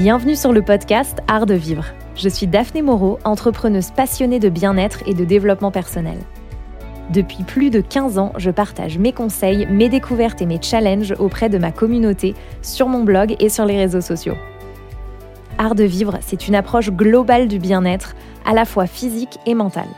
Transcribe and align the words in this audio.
Bienvenue 0.00 0.36
sur 0.36 0.52
le 0.52 0.62
podcast 0.62 1.18
Art 1.26 1.44
de 1.44 1.54
vivre. 1.54 1.84
Je 2.14 2.28
suis 2.28 2.46
Daphné 2.46 2.82
Moreau, 2.82 3.18
entrepreneuse 3.24 3.90
passionnée 3.90 4.38
de 4.38 4.48
bien-être 4.48 5.02
et 5.08 5.12
de 5.12 5.24
développement 5.24 5.72
personnel. 5.72 6.18
Depuis 7.12 7.42
plus 7.42 7.70
de 7.70 7.80
15 7.80 8.16
ans, 8.16 8.32
je 8.36 8.52
partage 8.52 8.96
mes 8.96 9.12
conseils, 9.12 9.66
mes 9.68 9.88
découvertes 9.88 10.40
et 10.40 10.46
mes 10.46 10.62
challenges 10.62 11.16
auprès 11.18 11.48
de 11.48 11.58
ma 11.58 11.72
communauté 11.72 12.36
sur 12.62 12.86
mon 12.86 13.02
blog 13.02 13.34
et 13.40 13.48
sur 13.48 13.64
les 13.64 13.76
réseaux 13.76 14.00
sociaux. 14.00 14.36
Art 15.58 15.74
de 15.74 15.82
vivre, 15.82 16.18
c'est 16.20 16.46
une 16.46 16.54
approche 16.54 16.92
globale 16.92 17.48
du 17.48 17.58
bien-être, 17.58 18.14
à 18.46 18.54
la 18.54 18.66
fois 18.66 18.86
physique 18.86 19.40
et 19.46 19.54
mental. 19.56 19.88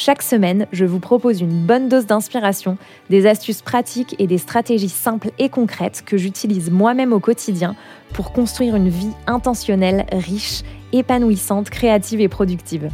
Chaque 0.00 0.22
semaine, 0.22 0.68
je 0.70 0.84
vous 0.84 1.00
propose 1.00 1.40
une 1.40 1.66
bonne 1.66 1.88
dose 1.88 2.06
d'inspiration, 2.06 2.78
des 3.10 3.26
astuces 3.26 3.62
pratiques 3.62 4.14
et 4.20 4.28
des 4.28 4.38
stratégies 4.38 4.88
simples 4.88 5.32
et 5.40 5.48
concrètes 5.48 6.04
que 6.06 6.16
j'utilise 6.16 6.70
moi-même 6.70 7.12
au 7.12 7.18
quotidien 7.18 7.74
pour 8.14 8.32
construire 8.32 8.76
une 8.76 8.90
vie 8.90 9.10
intentionnelle, 9.26 10.06
riche, 10.12 10.62
épanouissante, 10.92 11.68
créative 11.68 12.20
et 12.20 12.28
productive. 12.28 12.90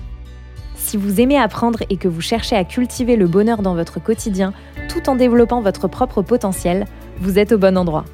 Si 0.77 0.97
vous 0.97 1.21
aimez 1.21 1.37
apprendre 1.37 1.81
et 1.91 1.99
que 1.99 2.09
vous 2.09 2.23
cherchez 2.23 2.57
à 2.57 2.65
cultiver 2.65 3.17
le 3.17 3.27
bonheur 3.27 3.61
dans 3.61 3.75
votre 3.75 4.03
quotidien 4.03 4.55
tout 4.89 5.11
en 5.11 5.15
développant 5.15 5.61
votre 5.61 5.89
propre 5.89 6.23
potentiel, 6.23 6.87
vous 7.21 7.39
êtes 7.39 7.53
au 7.53 7.59
bon 7.59 7.77
endroit. 7.77 8.07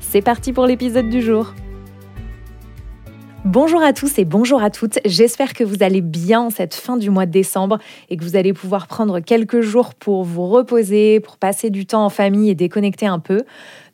C'est 0.00 0.20
parti 0.20 0.52
pour 0.52 0.66
l'épisode 0.66 1.08
du 1.08 1.22
jour. 1.22 1.54
Bonjour 3.44 3.82
à 3.82 3.92
tous 3.92 4.18
et 4.18 4.24
bonjour 4.24 4.62
à 4.62 4.70
toutes. 4.70 4.98
J'espère 5.04 5.52
que 5.52 5.64
vous 5.64 5.82
allez 5.82 6.00
bien 6.00 6.40
en 6.40 6.50
cette 6.50 6.74
fin 6.74 6.96
du 6.96 7.10
mois 7.10 7.26
de 7.26 7.30
décembre 7.30 7.78
et 8.08 8.16
que 8.16 8.24
vous 8.24 8.36
allez 8.36 8.54
pouvoir 8.54 8.86
prendre 8.86 9.20
quelques 9.20 9.60
jours 9.60 9.92
pour 9.92 10.24
vous 10.24 10.48
reposer, 10.48 11.20
pour 11.20 11.36
passer 11.36 11.68
du 11.68 11.84
temps 11.84 12.06
en 12.06 12.08
famille 12.08 12.48
et 12.48 12.54
déconnecter 12.54 13.04
un 13.04 13.18
peu. 13.18 13.42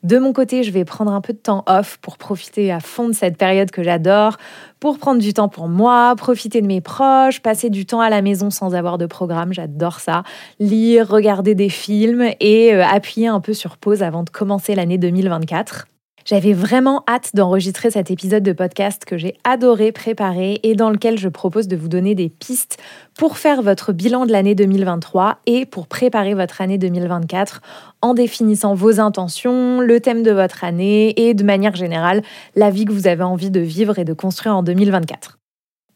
De 0.03 0.19
mon 0.19 0.31
côté, 0.31 0.63
je 0.63 0.71
vais 0.71 0.85
prendre 0.85 1.11
un 1.11 1.19
peu 1.19 1.33
de 1.33 1.37
temps 1.37 1.65
off 1.67 1.97
pour 2.01 2.17
profiter 2.17 2.71
à 2.71 2.79
fond 2.79 3.09
de 3.09 3.13
cette 3.13 3.35
période 3.35 3.71
que 3.71 3.83
j'adore, 3.83 4.37
pour 4.79 4.97
prendre 4.97 5.19
du 5.19 5.33
temps 5.33 5.49
pour 5.49 5.67
moi, 5.67 6.15
profiter 6.15 6.61
de 6.61 6.67
mes 6.67 6.79
proches, 6.79 7.41
passer 7.41 7.69
du 7.69 7.85
temps 7.85 7.99
à 7.99 8.09
la 8.09 8.21
maison 8.21 8.51
sans 8.51 8.73
avoir 8.73 8.97
de 8.97 9.05
programme, 9.05 9.51
j'adore 9.51 9.99
ça, 9.99 10.23
lire, 10.59 11.09
regarder 11.09 11.55
des 11.55 11.69
films 11.69 12.25
et 12.39 12.73
euh, 12.73 12.85
appuyer 12.85 13.27
un 13.27 13.41
peu 13.41 13.53
sur 13.53 13.75
pause 13.75 14.01
avant 14.01 14.23
de 14.23 14.29
commencer 14.29 14.75
l'année 14.75 14.97
2024. 14.97 15.87
J'avais 16.25 16.53
vraiment 16.53 17.03
hâte 17.07 17.31
d'enregistrer 17.33 17.91
cet 17.91 18.11
épisode 18.11 18.43
de 18.43 18.53
podcast 18.53 19.05
que 19.05 19.17
j'ai 19.17 19.35
adoré 19.43 19.91
préparer 19.91 20.59
et 20.63 20.75
dans 20.75 20.89
lequel 20.89 21.17
je 21.17 21.29
propose 21.29 21.67
de 21.67 21.75
vous 21.75 21.87
donner 21.87 22.15
des 22.15 22.29
pistes 22.29 22.77
pour 23.17 23.37
faire 23.37 23.61
votre 23.61 23.91
bilan 23.93 24.25
de 24.25 24.31
l'année 24.31 24.55
2023 24.55 25.39
et 25.45 25.65
pour 25.65 25.87
préparer 25.87 26.33
votre 26.33 26.61
année 26.61 26.77
2024 26.77 27.61
en 28.01 28.13
définissant 28.13 28.73
vos 28.73 28.99
intentions, 28.99 29.81
le 29.81 29.99
thème 29.99 30.23
de 30.23 30.31
votre 30.31 30.63
année 30.63 31.13
et 31.17 31.33
de 31.33 31.43
manière 31.43 31.75
générale 31.75 32.21
la 32.55 32.69
vie 32.69 32.85
que 32.85 32.91
vous 32.91 33.07
avez 33.07 33.23
envie 33.23 33.51
de 33.51 33.59
vivre 33.59 33.99
et 33.99 34.05
de 34.05 34.13
construire 34.13 34.55
en 34.55 34.63
2024. 34.63 35.40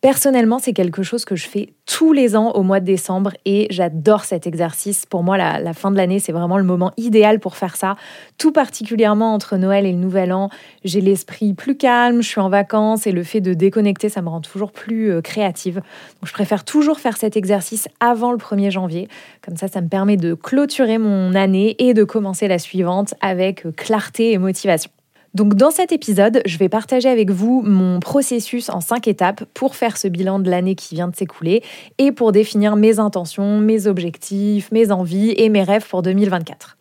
Personnellement, 0.06 0.60
c'est 0.60 0.74
quelque 0.74 1.02
chose 1.02 1.26
que 1.26 1.36
je 1.36 1.48
fais 1.48 1.74
tous 1.88 2.14
les 2.14 2.36
ans 2.36 2.52
au 2.52 2.62
mois 2.62 2.80
de 2.80 2.86
décembre 2.86 3.32
et 3.44 3.66
j'adore 3.72 4.24
cet 4.24 4.46
exercice. 4.46 5.08
Pour 5.08 5.24
moi, 5.24 5.36
la, 5.36 5.74
fin 5.74 5.90
de 5.90 5.98
l'année, 5.98 6.20
c'est 6.20 6.32
vraiment 6.32 6.60
le 6.60 6.64
moment 6.64 6.92
idéal 6.96 7.40
pour 7.40 7.56
faire 7.56 7.76
ça. 7.76 7.96
Tout 8.38 8.52
particulièrement 8.52 9.34
entre 9.34 9.58
Noël 9.58 9.84
et 9.88 9.92
le 9.92 9.98
Nouvel 9.98 10.32
An, 10.32 10.52
j'ai 10.84 11.02
l'esprit 11.02 11.56
plus 11.56 11.76
calme, 11.76 12.22
je 12.22 12.28
suis 12.28 12.40
en 12.40 12.50
vacances 12.50 13.08
et 13.08 13.12
le 13.12 13.24
fait 13.24 13.42
de 13.42 13.56
déconnecter, 13.56 14.10
ça 14.10 14.22
me 14.22 14.30
rend 14.30 14.42
toujours 14.42 14.72
plus 14.72 15.12
euh, 15.12 15.22
créative. 15.22 15.82
Je 16.24 16.32
préfère 16.34 16.66
toujours 16.66 17.00
faire 17.00 17.18
cet 17.18 17.36
exercice 17.36 17.88
avant 18.00 18.32
le 18.32 18.38
1er 18.38 18.70
janvier. 18.70 19.08
Comme 19.44 19.58
ça, 19.58 19.68
ça 19.68 19.82
me 19.82 19.88
permet 19.88 20.18
de 20.18 20.36
clôturer 20.36 21.00
mon 21.00 21.34
année 21.34 21.78
et 21.80 21.96
de 21.96 22.04
commencer 22.04 22.48
la 22.48 22.60
suivante 22.60 23.16
avec 23.22 23.66
euh, 23.66 23.72
clarté 23.72 24.34
et 24.34 24.38
motivation. 24.38 24.92
Donc 25.36 25.56
dans 25.56 25.70
cet 25.70 25.92
épisode, 25.92 26.42
je 26.46 26.58
vais 26.58 26.70
partager 26.70 27.10
avec 27.10 27.30
vous 27.30 27.62
mon 27.62 28.00
processus 28.00 28.70
en 28.70 28.80
cinq 28.80 29.10
étapes 29.10 29.44
pour 29.54 29.76
faire 29.76 29.98
ce 29.98 30.08
bilan 30.08 30.40
de 30.40 30.50
l'année 30.50 30.76
qui 30.76 30.96
vient 30.96 31.10
de 31.10 31.16
s'écouler 31.16 31.62
et 31.98 32.14
pour 32.14 32.32
définir 32.32 32.78
mes 32.78 33.00
intentions, 33.00 33.60
mes 33.60 33.86
objectifs, 33.86 34.72
mes 34.72 34.94
envies 34.94 35.34
et 35.36 35.50
mes 35.50 35.64
rêves 35.64 35.86
pour 35.90 36.04
2024. 36.04 36.78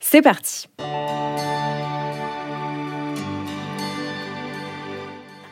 C'est 0.00 0.22
parti 0.22 0.66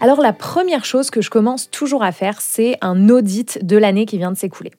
Alors 0.00 0.20
la 0.20 0.32
première 0.32 0.84
chose 0.84 1.10
que 1.10 1.20
je 1.20 1.28
commence 1.28 1.70
toujours 1.70 2.04
à 2.04 2.12
faire, 2.12 2.40
c'est 2.40 2.76
un 2.82 3.08
audit 3.08 3.64
de 3.66 3.76
l'année 3.76 4.06
qui 4.06 4.16
vient 4.16 4.30
de 4.30 4.36
s'écouler. 4.36 4.70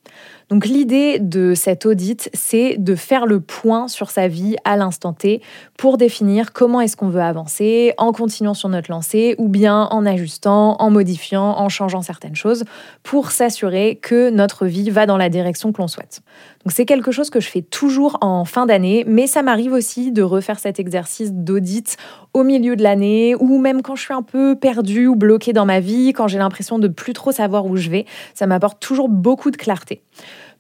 Donc 0.50 0.66
l'idée 0.66 1.19
de 1.19 1.53
cet 1.56 1.85
audit, 1.85 2.30
c'est 2.34 2.78
de 2.78 2.96
faire 2.96 3.25
le 3.25 3.41
point 3.41 3.90
sur 3.90 4.12
sa 4.12 4.29
vie 4.29 4.56
à 4.63 4.78
l'instant 4.78 5.12
T 5.12 5.41
pour 5.78 5.97
définir 5.97 6.53
comment 6.53 6.79
est-ce 6.79 6.96
qu'on 6.96 7.09
veut 7.09 7.22
avancer 7.22 7.94
en 7.97 8.13
continuant 8.13 8.53
sur 8.53 8.69
notre 8.69 8.90
lancée 8.90 9.35
ou 9.38 9.50
bien 9.50 9.90
en 9.91 10.06
ajustant, 10.06 10.78
en 10.79 10.90
modifiant, 10.90 11.59
en 11.59 11.68
changeant 11.68 12.02
certaines 12.02 12.38
choses 12.38 12.63
pour 13.03 13.31
s'assurer 13.31 14.00
que 14.02 14.29
notre 14.29 14.66
vie 14.66 14.90
va 14.90 15.06
dans 15.06 15.18
la 15.18 15.28
direction 15.28 15.74
que 15.74 15.81
l'on 15.81 15.90
souhaite. 15.90 16.22
Donc 16.69 16.75
c'est 16.75 16.85
quelque 16.85 17.12
chose 17.12 17.31
que 17.31 17.40
je 17.40 17.50
fais 17.50 17.63
toujours 17.63 18.19
en 18.22 18.46
fin 18.46 18.68
d'année, 18.68 19.03
mais 19.07 19.25
ça 19.25 19.41
m'arrive 19.41 19.74
aussi 19.74 20.12
de 20.12 20.22
refaire 20.22 20.59
cet 20.59 20.80
exercice 20.80 21.34
d'audit 21.34 21.97
au 22.35 22.44
milieu 22.44 22.75
de 22.75 22.84
l'année 22.84 23.34
ou 23.40 23.57
même 23.57 23.81
quand 23.81 23.96
je 23.96 24.03
suis 24.03 24.13
un 24.13 24.22
peu 24.22 24.56
perdue 24.56 25.08
ou 25.08 25.16
bloquée 25.16 25.52
dans 25.52 25.66
ma 25.66 25.79
vie, 25.79 26.13
quand 26.13 26.28
j'ai 26.28 26.38
l'impression 26.38 26.78
de 26.78 26.88
plus 26.88 27.13
trop 27.13 27.31
savoir 27.31 27.66
où 27.66 27.75
je 27.75 27.90
vais, 27.90 28.06
ça 28.35 28.46
m'apporte 28.46 28.79
toujours 28.79 29.09
beaucoup 29.09 29.50
de 29.50 29.58
clarté. 29.58 30.03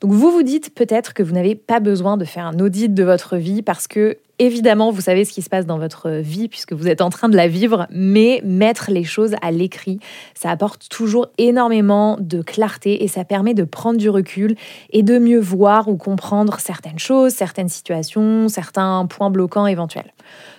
Donc 0.01 0.11
vous 0.11 0.31
vous 0.31 0.41
dites 0.41 0.73
peut-être 0.73 1.13
que 1.13 1.21
vous 1.21 1.33
n'avez 1.33 1.53
pas 1.53 1.79
besoin 1.79 2.17
de 2.17 2.25
faire 2.25 2.47
un 2.47 2.57
audit 2.57 2.91
de 2.91 3.03
votre 3.03 3.37
vie 3.37 3.61
parce 3.61 3.87
que 3.87 4.17
évidemment 4.39 4.91
vous 4.91 5.01
savez 5.01 5.25
ce 5.25 5.33
qui 5.33 5.41
se 5.41 5.49
passe 5.49 5.65
dans 5.65 5.77
votre 5.77 6.09
vie 6.09 6.47
puisque 6.47 6.73
vous 6.73 6.87
êtes 6.87 7.01
en 7.01 7.09
train 7.09 7.29
de 7.29 7.35
la 7.35 7.47
vivre, 7.47 7.87
mais 7.91 8.41
mettre 8.43 8.91
les 8.91 9.03
choses 9.03 9.35
à 9.41 9.51
l'écrit, 9.51 9.99
ça 10.33 10.49
apporte 10.49 10.89
toujours 10.89 11.27
énormément 11.37 12.17
de 12.19 12.41
clarté 12.41 13.03
et 13.03 13.07
ça 13.07 13.25
permet 13.25 13.53
de 13.53 13.63
prendre 13.63 13.97
du 13.99 14.09
recul 14.09 14.55
et 14.91 15.03
de 15.03 15.19
mieux 15.19 15.39
voir 15.39 15.87
ou 15.87 15.97
comprendre 15.97 16.59
certaines 16.59 16.99
choses, 16.99 17.33
certaines 17.33 17.69
situations, 17.69 18.47
certains 18.47 19.05
points 19.05 19.29
bloquants 19.29 19.67
éventuels. 19.67 20.11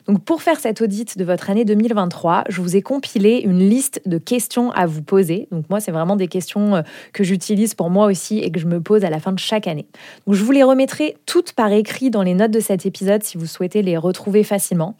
Donc 0.06 0.24
pour 0.24 0.42
faire 0.42 0.58
cet 0.58 0.80
audit 0.80 1.16
de 1.18 1.24
votre 1.24 1.50
année 1.50 1.64
2023, 1.64 2.44
je 2.48 2.60
vous 2.60 2.76
ai 2.76 2.82
compilé 2.82 3.42
une 3.44 3.58
liste 3.58 4.00
de 4.06 4.18
questions 4.18 4.70
à 4.72 4.86
vous 4.86 5.02
poser. 5.02 5.48
Donc 5.50 5.68
moi, 5.70 5.80
c'est 5.80 5.92
vraiment 5.92 6.16
des 6.16 6.28
questions 6.28 6.76
euh, 6.76 6.82
que 7.12 7.24
j'utilise 7.24 7.74
pour 7.74 7.90
moi 7.90 8.06
aussi 8.06 8.38
et 8.38 8.50
que 8.50 8.58
je 8.58 8.66
me 8.66 8.80
pose 8.80 9.04
à 9.04 9.10
la 9.10 9.20
fin 9.20 9.32
de 9.32 9.38
chaque 9.38 9.66
année. 9.66 9.86
Donc 10.26 10.34
je 10.34 10.44
vous 10.44 10.52
les 10.52 10.62
remettrai 10.62 11.16
toutes 11.26 11.52
par 11.52 11.72
écrit 11.72 12.10
dans 12.10 12.22
les 12.22 12.34
notes 12.34 12.50
de 12.50 12.60
cet 12.60 12.86
épisode 12.86 13.22
si 13.22 13.38
vous 13.38 13.46
souhaitez 13.46 13.82
les 13.82 13.96
retrouver 13.96 14.44
facilement. 14.44 14.96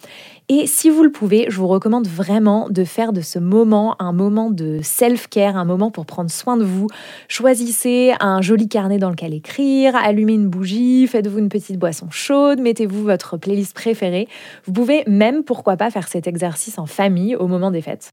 Et 0.48 0.66
si 0.66 0.90
vous 0.90 1.04
le 1.04 1.12
pouvez, 1.12 1.46
je 1.48 1.56
vous 1.56 1.68
recommande 1.68 2.08
vraiment 2.08 2.68
de 2.68 2.82
faire 2.82 3.12
de 3.12 3.20
ce 3.20 3.38
moment 3.38 3.94
un 4.00 4.12
moment 4.12 4.50
de 4.50 4.80
self-care, 4.82 5.56
un 5.56 5.64
moment 5.64 5.92
pour 5.92 6.06
prendre 6.06 6.30
soin 6.30 6.56
de 6.56 6.64
vous. 6.64 6.88
Choisissez 7.28 8.14
un 8.18 8.42
joli 8.42 8.68
carnet 8.68 8.98
dans 8.98 9.10
lequel 9.10 9.32
écrire, 9.32 9.94
allumez 9.94 10.34
une 10.34 10.48
bougie, 10.48 11.06
faites-vous 11.06 11.38
une 11.38 11.48
petite 11.48 11.78
boisson 11.78 12.08
chaude, 12.10 12.60
mettez-vous 12.60 13.04
votre 13.04 13.36
playlist 13.36 13.74
préférée. 13.74 14.26
Vous 14.66 14.72
pouvez 14.72 15.04
même, 15.06 15.44
pourquoi 15.44 15.76
pas, 15.76 15.90
faire 15.90 16.08
cet 16.08 16.26
exercice 16.26 16.78
en 16.78 16.86
famille 16.86 17.36
au 17.36 17.46
moment 17.46 17.70
des 17.70 17.82
fêtes. 17.82 18.10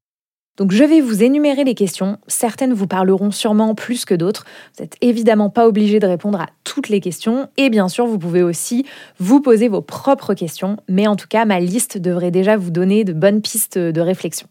Donc 0.58 0.72
je 0.72 0.84
vais 0.84 1.02
vous 1.02 1.24
énumérer 1.24 1.64
les 1.64 1.76
questions. 1.76 2.18
Certaines 2.28 2.74
vous 2.74 2.88
parleront 2.88 3.30
sûrement 3.30 3.76
plus 3.76 4.06
que 4.06 4.16
d'autres. 4.16 4.46
Vous 4.76 4.84
n'êtes 4.84 4.98
évidemment 5.02 5.52
pas 5.52 5.68
obligé 5.68 6.00
de 6.00 6.08
répondre 6.08 6.42
à 6.42 6.48
toutes 6.64 6.90
les 6.90 7.00
questions. 7.00 7.48
Et 7.58 7.70
bien 7.70 7.88
sûr, 7.88 8.08
vous 8.08 8.18
pouvez 8.18 8.42
aussi 8.42 8.86
vous 9.20 9.40
poser 9.40 9.68
vos 9.68 9.82
propres 9.82 10.34
questions. 10.34 10.78
Mais 10.90 11.06
en 11.06 11.16
tout 11.16 11.28
cas, 11.28 11.46
ma 11.46 11.60
liste 11.60 12.00
devrait 12.00 12.32
déjà 12.32 12.58
vous 12.58 12.72
donner 12.72 13.04
de 13.04 13.14
bonnes 13.14 13.42
pistes 13.42 13.78
de 13.78 14.02
réflexion. 14.02 14.48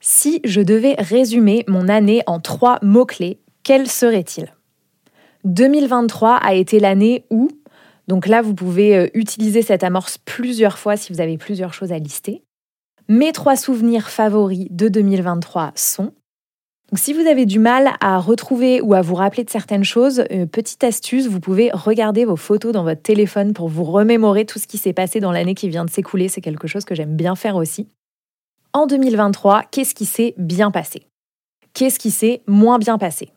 Si 0.00 0.40
je 0.44 0.60
devais 0.60 0.94
résumer 0.98 1.64
mon 1.66 1.88
année 1.88 2.22
en 2.26 2.38
trois 2.38 2.78
mots-clés, 2.82 3.40
quels 3.64 3.88
seraient-ils? 3.88 4.54
2023 5.44 6.36
a 6.36 6.54
été 6.54 6.78
l'année 6.78 7.24
où, 7.30 7.48
donc 8.08 8.26
là 8.26 8.42
vous 8.42 8.54
pouvez 8.54 8.96
euh, 8.96 9.08
utiliser 9.14 9.62
cette 9.62 9.84
amorce 9.84 10.18
plusieurs 10.18 10.78
fois 10.78 10.96
si 10.96 11.12
vous 11.12 11.20
avez 11.20 11.38
plusieurs 11.38 11.74
choses 11.74 11.92
à 11.92 11.98
lister. 11.98 12.42
Mes 13.08 13.32
trois 13.32 13.56
souvenirs 13.56 14.08
favoris 14.08 14.68
de 14.70 14.88
2023 14.88 15.72
sont 15.74 16.12
donc, 16.90 16.98
si 16.98 17.12
vous 17.12 17.26
avez 17.26 17.46
du 17.46 17.58
mal 17.58 17.90
à 18.00 18.18
retrouver 18.18 18.80
ou 18.80 18.94
à 18.94 19.00
vous 19.00 19.14
rappeler 19.14 19.42
de 19.42 19.50
certaines 19.50 19.82
choses, 19.84 20.22
euh, 20.30 20.46
petite 20.46 20.84
astuce, 20.84 21.26
vous 21.26 21.40
pouvez 21.40 21.70
regarder 21.72 22.24
vos 22.24 22.36
photos 22.36 22.72
dans 22.72 22.84
votre 22.84 23.02
téléphone 23.02 23.52
pour 23.52 23.68
vous 23.68 23.84
remémorer 23.84 24.44
tout 24.44 24.58
ce 24.58 24.66
qui 24.66 24.78
s'est 24.78 24.92
passé 24.92 25.18
dans 25.18 25.32
l'année 25.32 25.54
qui 25.54 25.68
vient 25.68 25.84
de 25.84 25.90
s'écouler. 25.90 26.28
C'est 26.28 26.40
quelque 26.40 26.68
chose 26.68 26.84
que 26.84 26.94
j'aime 26.94 27.16
bien 27.16 27.34
faire 27.34 27.56
aussi. 27.56 27.88
En 28.72 28.86
2023, 28.86 29.64
qu'est-ce 29.72 29.94
qui 29.94 30.04
s'est 30.04 30.34
bien 30.36 30.70
passé? 30.70 31.06
Qu'est-ce 31.72 31.98
qui 31.98 32.12
s'est 32.12 32.42
moins 32.46 32.78
bien 32.78 32.98
passé? 32.98 33.30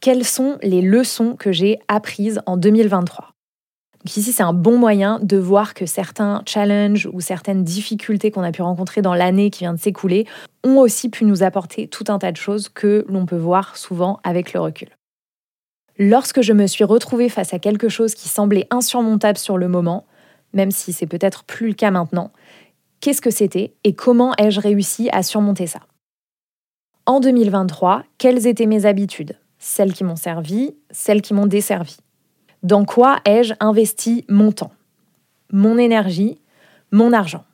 Quelles 0.00 0.24
sont 0.24 0.56
les 0.62 0.82
leçons 0.82 1.36
que 1.36 1.52
j'ai 1.52 1.78
apprises 1.88 2.40
en 2.46 2.56
2023 2.56 3.35
ici, 4.14 4.32
c'est 4.32 4.42
un 4.42 4.52
bon 4.52 4.78
moyen 4.78 5.18
de 5.22 5.38
voir 5.38 5.72
que 5.72 5.86
certains 5.86 6.42
challenges 6.46 7.08
ou 7.12 7.20
certaines 7.20 7.64
difficultés 7.64 8.30
qu'on 8.30 8.42
a 8.42 8.52
pu 8.52 8.62
rencontrer 8.62 9.00
dans 9.00 9.14
l'année 9.14 9.50
qui 9.50 9.60
vient 9.60 9.72
de 9.72 9.80
s'écouler 9.80 10.26
ont 10.64 10.78
aussi 10.78 11.08
pu 11.08 11.24
nous 11.24 11.42
apporter 11.42 11.88
tout 11.88 12.04
un 12.08 12.18
tas 12.18 12.30
de 12.30 12.36
choses 12.36 12.68
que 12.68 13.04
l'on 13.08 13.24
peut 13.26 13.38
voir 13.38 13.76
souvent 13.76 14.20
avec 14.22 14.52
le 14.52 14.60
recul. 14.60 14.88
Lorsque 15.98 16.42
je 16.42 16.52
me 16.52 16.66
suis 16.66 16.84
retrouvée 16.84 17.30
face 17.30 17.54
à 17.54 17.58
quelque 17.58 17.88
chose 17.88 18.14
qui 18.14 18.28
semblait 18.28 18.66
insurmontable 18.70 19.38
sur 19.38 19.56
le 19.56 19.66
moment, 19.66 20.04
même 20.52 20.70
si 20.70 20.92
c'est 20.92 21.06
peut-être 21.06 21.44
plus 21.44 21.68
le 21.68 21.74
cas 21.74 21.90
maintenant, 21.90 22.32
qu'est-ce 23.00 23.22
que 23.22 23.30
c'était 23.30 23.74
et 23.82 23.94
comment 23.94 24.34
ai-je 24.36 24.60
réussi 24.60 25.08
à 25.12 25.22
surmonter 25.22 25.66
ça? 25.66 25.80
En 27.06 27.20
2023, 27.20 28.02
quelles 28.18 28.46
étaient 28.46 28.66
mes 28.66 28.84
habitudes? 28.84 29.38
Celles 29.58 29.94
qui 29.94 30.04
m'ont 30.04 30.16
servi, 30.16 30.74
celles 30.90 31.22
qui 31.22 31.32
m'ont 31.32 31.46
desservi. 31.46 31.96
Dans 32.66 32.84
quoi 32.84 33.20
ai-je 33.24 33.54
investi 33.60 34.24
mon 34.28 34.50
temps, 34.50 34.72
mon 35.52 35.78
énergie, 35.78 36.40
mon 36.90 37.12
argent? 37.12 37.44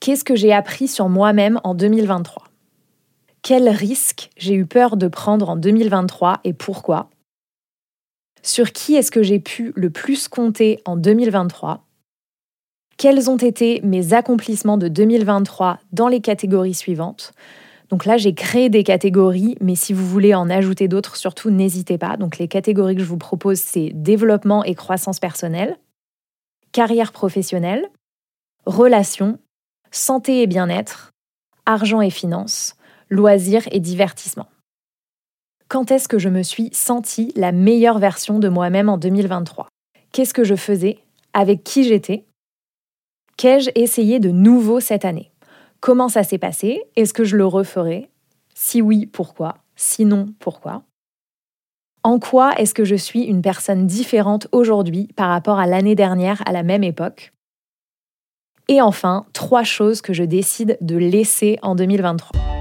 Qu'est-ce 0.00 0.24
que 0.24 0.34
j'ai 0.34 0.52
appris 0.52 0.88
sur 0.88 1.08
moi-même 1.08 1.60
en 1.62 1.76
2023 1.76 2.42
Quels 3.42 3.68
risques 3.68 4.30
j'ai 4.36 4.54
eu 4.54 4.66
peur 4.66 4.96
de 4.96 5.06
prendre 5.06 5.48
en 5.48 5.54
2023 5.54 6.40
et 6.42 6.54
pourquoi? 6.54 7.08
Sur 8.42 8.72
qui 8.72 8.96
est-ce 8.96 9.12
que 9.12 9.22
j'ai 9.22 9.38
pu 9.38 9.72
le 9.76 9.90
plus 9.90 10.26
compter 10.26 10.80
en 10.86 10.96
2023 10.96 11.84
Quels 12.96 13.30
ont 13.30 13.36
été 13.36 13.80
mes 13.84 14.12
accomplissements 14.12 14.76
de 14.76 14.88
2023 14.88 15.78
dans 15.92 16.08
les 16.08 16.20
catégories 16.20 16.74
suivantes? 16.74 17.32
Donc 17.88 18.04
là, 18.04 18.16
j'ai 18.16 18.34
créé 18.34 18.68
des 18.68 18.82
catégories, 18.82 19.56
mais 19.60 19.76
si 19.76 19.92
vous 19.92 20.06
voulez 20.06 20.34
en 20.34 20.50
ajouter 20.50 20.88
d'autres, 20.88 21.16
surtout 21.16 21.50
n'hésitez 21.50 21.98
pas. 21.98 22.16
Donc 22.16 22.38
les 22.38 22.48
catégories 22.48 22.96
que 22.96 23.02
je 23.02 23.06
vous 23.06 23.18
propose, 23.18 23.58
c'est 23.58 23.90
développement 23.94 24.64
et 24.64 24.74
croissance 24.74 25.20
personnelle, 25.20 25.78
carrière 26.72 27.12
professionnelle, 27.12 27.88
relations, 28.66 29.38
santé 29.92 30.42
et 30.42 30.46
bien-être, 30.46 31.12
argent 31.64 32.00
et 32.00 32.10
finances, 32.10 32.74
loisirs 33.08 33.68
et 33.70 33.78
divertissement. 33.78 34.48
Quand 35.68 35.90
est-ce 35.90 36.08
que 36.08 36.18
je 36.18 36.28
me 36.28 36.42
suis 36.42 36.70
sentie 36.72 37.32
la 37.36 37.52
meilleure 37.52 37.98
version 37.98 38.38
de 38.38 38.48
moi-même 38.48 38.88
en 38.88 38.98
2023 38.98 39.68
Qu'est-ce 40.12 40.34
que 40.34 40.44
je 40.44 40.54
faisais? 40.54 40.98
Avec 41.32 41.62
qui 41.62 41.84
j'étais? 41.84 42.24
Qu'ai-je 43.36 43.70
essayé 43.74 44.18
de 44.18 44.30
nouveau 44.30 44.80
cette 44.80 45.04
année? 45.04 45.30
Comment 45.86 46.08
ça 46.08 46.24
s'est 46.24 46.36
passé 46.36 46.82
Est-ce 46.96 47.14
que 47.14 47.22
je 47.22 47.36
le 47.36 47.46
referai? 47.46 48.10
Si 48.54 48.82
oui, 48.82 49.06
pourquoi? 49.06 49.58
Sinon, 49.76 50.26
pourquoi? 50.40 50.82
En 52.02 52.18
quoi 52.18 52.54
est-ce 52.58 52.74
que 52.74 52.84
je 52.84 52.96
suis 52.96 53.22
une 53.22 53.40
personne 53.40 53.86
différente 53.86 54.48
aujourd'hui 54.50 55.06
par 55.14 55.28
rapport 55.28 55.60
à 55.60 55.68
l'année 55.68 55.94
dernière 55.94 56.42
à 56.44 56.50
la 56.50 56.64
même 56.64 56.82
époque? 56.82 57.32
Et 58.66 58.82
enfin, 58.82 59.26
trois 59.32 59.62
choses 59.62 60.00
que 60.00 60.12
je 60.12 60.24
décide 60.24 60.76
de 60.80 60.96
laisser 60.96 61.56
en 61.62 61.76
2023. 61.76 62.55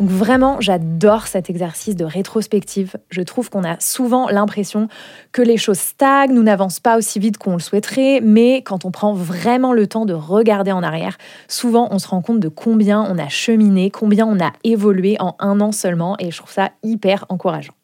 Donc 0.00 0.08
vraiment, 0.08 0.56
j'adore 0.60 1.26
cet 1.26 1.50
exercice 1.50 1.94
de 1.94 2.06
rétrospective. 2.06 2.96
Je 3.10 3.20
trouve 3.20 3.50
qu'on 3.50 3.64
a 3.64 3.78
souvent 3.80 4.30
l'impression 4.30 4.88
que 5.30 5.42
les 5.42 5.58
choses 5.58 5.78
stagnent, 5.78 6.32
nous 6.32 6.42
n'avancent 6.42 6.80
pas 6.80 6.96
aussi 6.96 7.18
vite 7.18 7.36
qu'on 7.36 7.52
le 7.52 7.58
souhaiterait, 7.58 8.20
mais 8.22 8.62
quand 8.62 8.86
on 8.86 8.90
prend 8.90 9.12
vraiment 9.12 9.74
le 9.74 9.86
temps 9.86 10.06
de 10.06 10.14
regarder 10.14 10.72
en 10.72 10.82
arrière, 10.82 11.18
souvent 11.48 11.88
on 11.90 11.98
se 11.98 12.08
rend 12.08 12.22
compte 12.22 12.40
de 12.40 12.48
combien 12.48 13.02
on 13.02 13.18
a 13.18 13.28
cheminé, 13.28 13.90
combien 13.90 14.26
on 14.26 14.42
a 14.42 14.52
évolué 14.64 15.16
en 15.20 15.36
un 15.38 15.60
an 15.60 15.70
seulement, 15.70 16.16
et 16.18 16.30
je 16.30 16.38
trouve 16.38 16.52
ça 16.52 16.70
hyper 16.82 17.26
encourageant. 17.28 17.74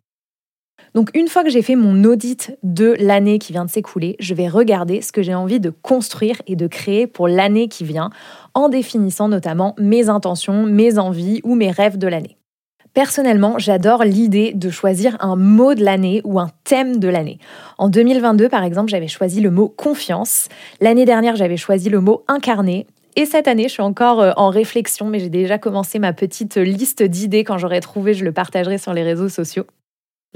Donc 0.96 1.10
une 1.12 1.28
fois 1.28 1.44
que 1.44 1.50
j'ai 1.50 1.60
fait 1.60 1.76
mon 1.76 2.04
audit 2.04 2.56
de 2.62 2.96
l'année 2.98 3.38
qui 3.38 3.52
vient 3.52 3.66
de 3.66 3.70
s'écouler, 3.70 4.16
je 4.19 4.32
vais 4.32 4.48
regarder 4.48 5.02
ce 5.02 5.12
que 5.12 5.20
j'ai 5.20 5.34
envie 5.34 5.60
de 5.60 5.69
construire 5.69 6.40
et 6.46 6.56
de 6.56 6.66
créer 6.66 7.06
pour 7.06 7.28
l'année 7.28 7.69
qui 7.69 7.84
vient, 7.84 8.08
en 8.54 8.70
définissant 8.70 9.28
notamment 9.28 9.75
mes 9.78 10.08
intentions, 10.08 10.62
mes 10.62 10.98
envies 10.98 11.43
ou 11.44 11.54
mes 11.54 11.70
rêves 11.70 11.98
de 11.98 12.08
l'année. 12.08 12.38
Personnellement, 12.94 13.58
j'adore 13.58 14.04
l'idée 14.04 14.54
de 14.54 14.70
choisir 14.70 15.19
un 15.20 15.37
mot 15.37 15.75
de 15.75 15.84
l'année 15.84 16.22
ou 16.25 16.40
un 16.40 16.48
thème 16.64 16.98
de 16.98 17.08
l'année. 17.08 17.40
En 17.76 17.90
2022, 17.90 18.48
par 18.48 18.64
exemple, 18.64 18.88
j'avais 18.88 19.06
choisi 19.06 19.43
le 19.43 19.50
mot 19.50 19.69
confiance. 19.69 20.48
L'année 20.81 21.04
dernière, 21.04 21.37
j'avais 21.37 21.58
choisi 21.58 21.90
le 21.90 22.00
mot 22.00 22.25
incarné. 22.26 22.87
Et 23.16 23.26
cette 23.26 23.48
année, 23.48 23.64
je 23.64 23.75
suis 23.75 23.82
encore 23.82 24.22
euh, 24.22 24.32
en 24.37 24.48
réflexion, 24.48 25.08
mais 25.08 25.19
j'ai 25.19 25.28
déjà 25.28 25.58
commencé 25.58 25.98
ma 25.98 26.14
petite 26.14 26.56
liste 26.56 27.02
d'idées. 27.02 27.44
Quand 27.44 27.58
j'aurai 27.58 27.81
trouvé, 27.81 28.14
je 28.14 28.25
le 28.25 28.32
partagerai 28.32 28.78
sur 28.78 28.94
les 28.94 29.02
réseaux 29.02 29.28
sociaux. 29.28 29.66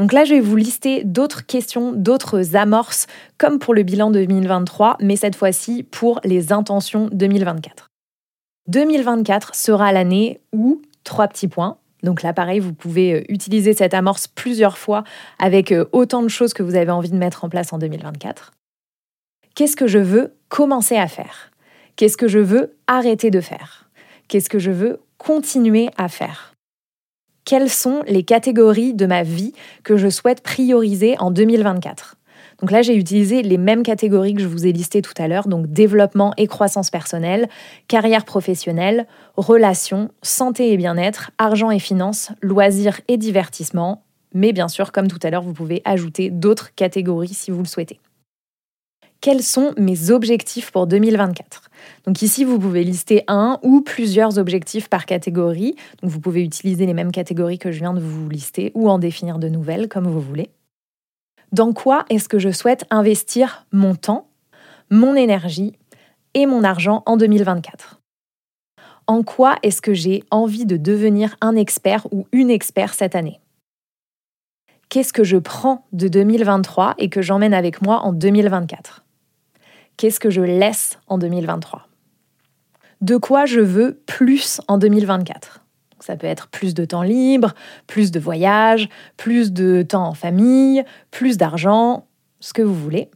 Donc 0.00 0.14
là, 0.14 0.24
je 0.24 0.32
vais 0.32 0.40
vous 0.40 0.56
lister 0.56 1.04
d'autres 1.04 1.44
questions, 1.44 1.92
d'autres 1.92 2.56
amorces, 2.56 3.06
comme 3.36 3.58
pour 3.58 3.74
le 3.74 3.82
bilan 3.82 4.10
2023, 4.10 4.96
mais 5.02 5.14
cette 5.14 5.36
fois-ci 5.36 5.82
pour 5.82 6.20
les 6.24 6.54
intentions 6.54 7.10
2024. 7.12 7.90
2024 8.68 9.54
sera 9.54 9.92
l'année 9.92 10.40
où, 10.54 10.80
trois 11.04 11.28
petits 11.28 11.48
points, 11.48 11.76
donc 12.02 12.22
là, 12.22 12.32
pareil, 12.32 12.60
vous 12.60 12.72
pouvez 12.72 13.12
euh, 13.12 13.24
utiliser 13.28 13.74
cette 13.74 13.92
amorce 13.92 14.26
plusieurs 14.26 14.78
fois 14.78 15.04
avec 15.38 15.70
euh, 15.70 15.84
autant 15.92 16.22
de 16.22 16.28
choses 16.28 16.54
que 16.54 16.62
vous 16.62 16.76
avez 16.76 16.90
envie 16.90 17.10
de 17.10 17.18
mettre 17.18 17.44
en 17.44 17.50
place 17.50 17.70
en 17.74 17.78
2024. 17.78 18.52
Qu'est-ce 19.54 19.76
que 19.76 19.86
je 19.86 19.98
veux 19.98 20.32
commencer 20.48 20.96
à 20.96 21.08
faire? 21.08 21.50
Qu'est-ce 21.96 22.16
que 22.16 22.26
je 22.26 22.38
veux 22.38 22.74
arrêter 22.86 23.30
de 23.30 23.42
faire? 23.42 23.90
Qu'est-ce 24.28 24.48
que 24.48 24.58
je 24.58 24.70
veux 24.70 25.02
continuer 25.18 25.90
à 25.98 26.08
faire? 26.08 26.54
Quelles 27.50 27.68
sont 27.68 28.04
les 28.06 28.22
catégories 28.22 28.94
de 28.94 29.06
ma 29.06 29.24
vie 29.24 29.54
que 29.82 29.96
je 29.96 30.08
souhaite 30.08 30.40
prioriser 30.40 31.16
en 31.18 31.32
2024. 31.32 32.14
Donc 32.60 32.70
là, 32.70 32.80
j'ai 32.80 32.94
utilisé 32.94 33.42
les 33.42 33.58
mêmes 33.58 33.82
catégories 33.82 34.34
que 34.34 34.40
je 34.40 34.46
vous 34.46 34.68
ai 34.68 34.72
listées 34.72 35.02
tout 35.02 35.14
à 35.18 35.26
l'heure, 35.26 35.48
donc 35.48 35.66
développement 35.66 36.32
et 36.36 36.46
croissance 36.46 36.90
personnelle, 36.90 37.48
carrière 37.88 38.24
professionnelle, 38.24 39.08
relations, 39.36 40.12
santé 40.22 40.72
et 40.72 40.76
bien-être, 40.76 41.32
argent 41.38 41.72
et 41.72 41.80
finances, 41.80 42.30
loisirs 42.40 43.00
et 43.08 43.16
divertissement. 43.16 44.04
Mais 44.32 44.52
bien 44.52 44.68
sûr, 44.68 44.92
comme 44.92 45.08
tout 45.08 45.18
à 45.20 45.30
l'heure, 45.30 45.42
vous 45.42 45.52
pouvez 45.52 45.82
ajouter 45.84 46.30
d'autres 46.30 46.72
catégories 46.76 47.34
si 47.34 47.50
vous 47.50 47.62
le 47.62 47.66
souhaitez 47.66 47.98
quels 49.20 49.42
sont 49.42 49.74
mes 49.76 50.10
objectifs 50.10 50.70
pour 50.70 50.86
2024. 50.86 51.70
Donc 52.06 52.22
ici, 52.22 52.44
vous 52.44 52.58
pouvez 52.58 52.84
lister 52.84 53.24
un 53.28 53.58
ou 53.62 53.82
plusieurs 53.82 54.38
objectifs 54.38 54.88
par 54.88 55.06
catégorie. 55.06 55.76
Vous 56.02 56.20
pouvez 56.20 56.42
utiliser 56.42 56.86
les 56.86 56.94
mêmes 56.94 57.12
catégories 57.12 57.58
que 57.58 57.70
je 57.70 57.80
viens 57.80 57.92
de 57.92 58.00
vous 58.00 58.28
lister 58.28 58.72
ou 58.74 58.88
en 58.88 58.98
définir 58.98 59.38
de 59.38 59.48
nouvelles 59.48 59.88
comme 59.88 60.08
vous 60.08 60.20
voulez. 60.20 60.50
Dans 61.52 61.72
quoi 61.72 62.04
est-ce 62.10 62.28
que 62.28 62.38
je 62.38 62.50
souhaite 62.50 62.84
investir 62.90 63.66
mon 63.72 63.94
temps, 63.94 64.28
mon 64.90 65.14
énergie 65.14 65.74
et 66.34 66.46
mon 66.46 66.64
argent 66.64 67.02
en 67.06 67.16
2024 67.16 68.00
En 69.06 69.22
quoi 69.22 69.56
est-ce 69.62 69.82
que 69.82 69.92
j'ai 69.92 70.22
envie 70.30 70.64
de 70.64 70.76
devenir 70.76 71.36
un 71.40 71.56
expert 71.56 72.06
ou 72.12 72.26
une 72.32 72.50
expert 72.50 72.94
cette 72.94 73.16
année? 73.16 73.40
Qu'est-ce 74.88 75.12
que 75.12 75.24
je 75.24 75.36
prends 75.36 75.86
de 75.92 76.08
2023 76.08 76.94
et 76.98 77.08
que 77.10 77.22
j'emmène 77.22 77.54
avec 77.54 77.82
moi 77.82 78.00
en 78.00 78.12
2024 78.12 79.04
Qu'est-ce 80.00 80.18
que 80.18 80.30
je 80.30 80.40
laisse 80.40 80.98
en 81.08 81.18
2023 81.18 81.86
De 83.02 83.18
quoi 83.18 83.44
je 83.44 83.60
veux 83.60 84.00
plus 84.06 84.62
en 84.66 84.78
2024 84.78 85.62
Ça 85.98 86.16
peut 86.16 86.26
être 86.26 86.48
plus 86.48 86.72
de 86.72 86.86
temps 86.86 87.02
libre, 87.02 87.52
plus 87.86 88.10
de 88.10 88.18
voyages, 88.18 88.88
plus 89.18 89.52
de 89.52 89.82
temps 89.82 90.06
en 90.06 90.14
famille, 90.14 90.82
plus 91.10 91.36
d'argent, 91.36 92.06
ce 92.40 92.54
que 92.54 92.62
vous 92.62 92.74
voulez. 92.74 93.10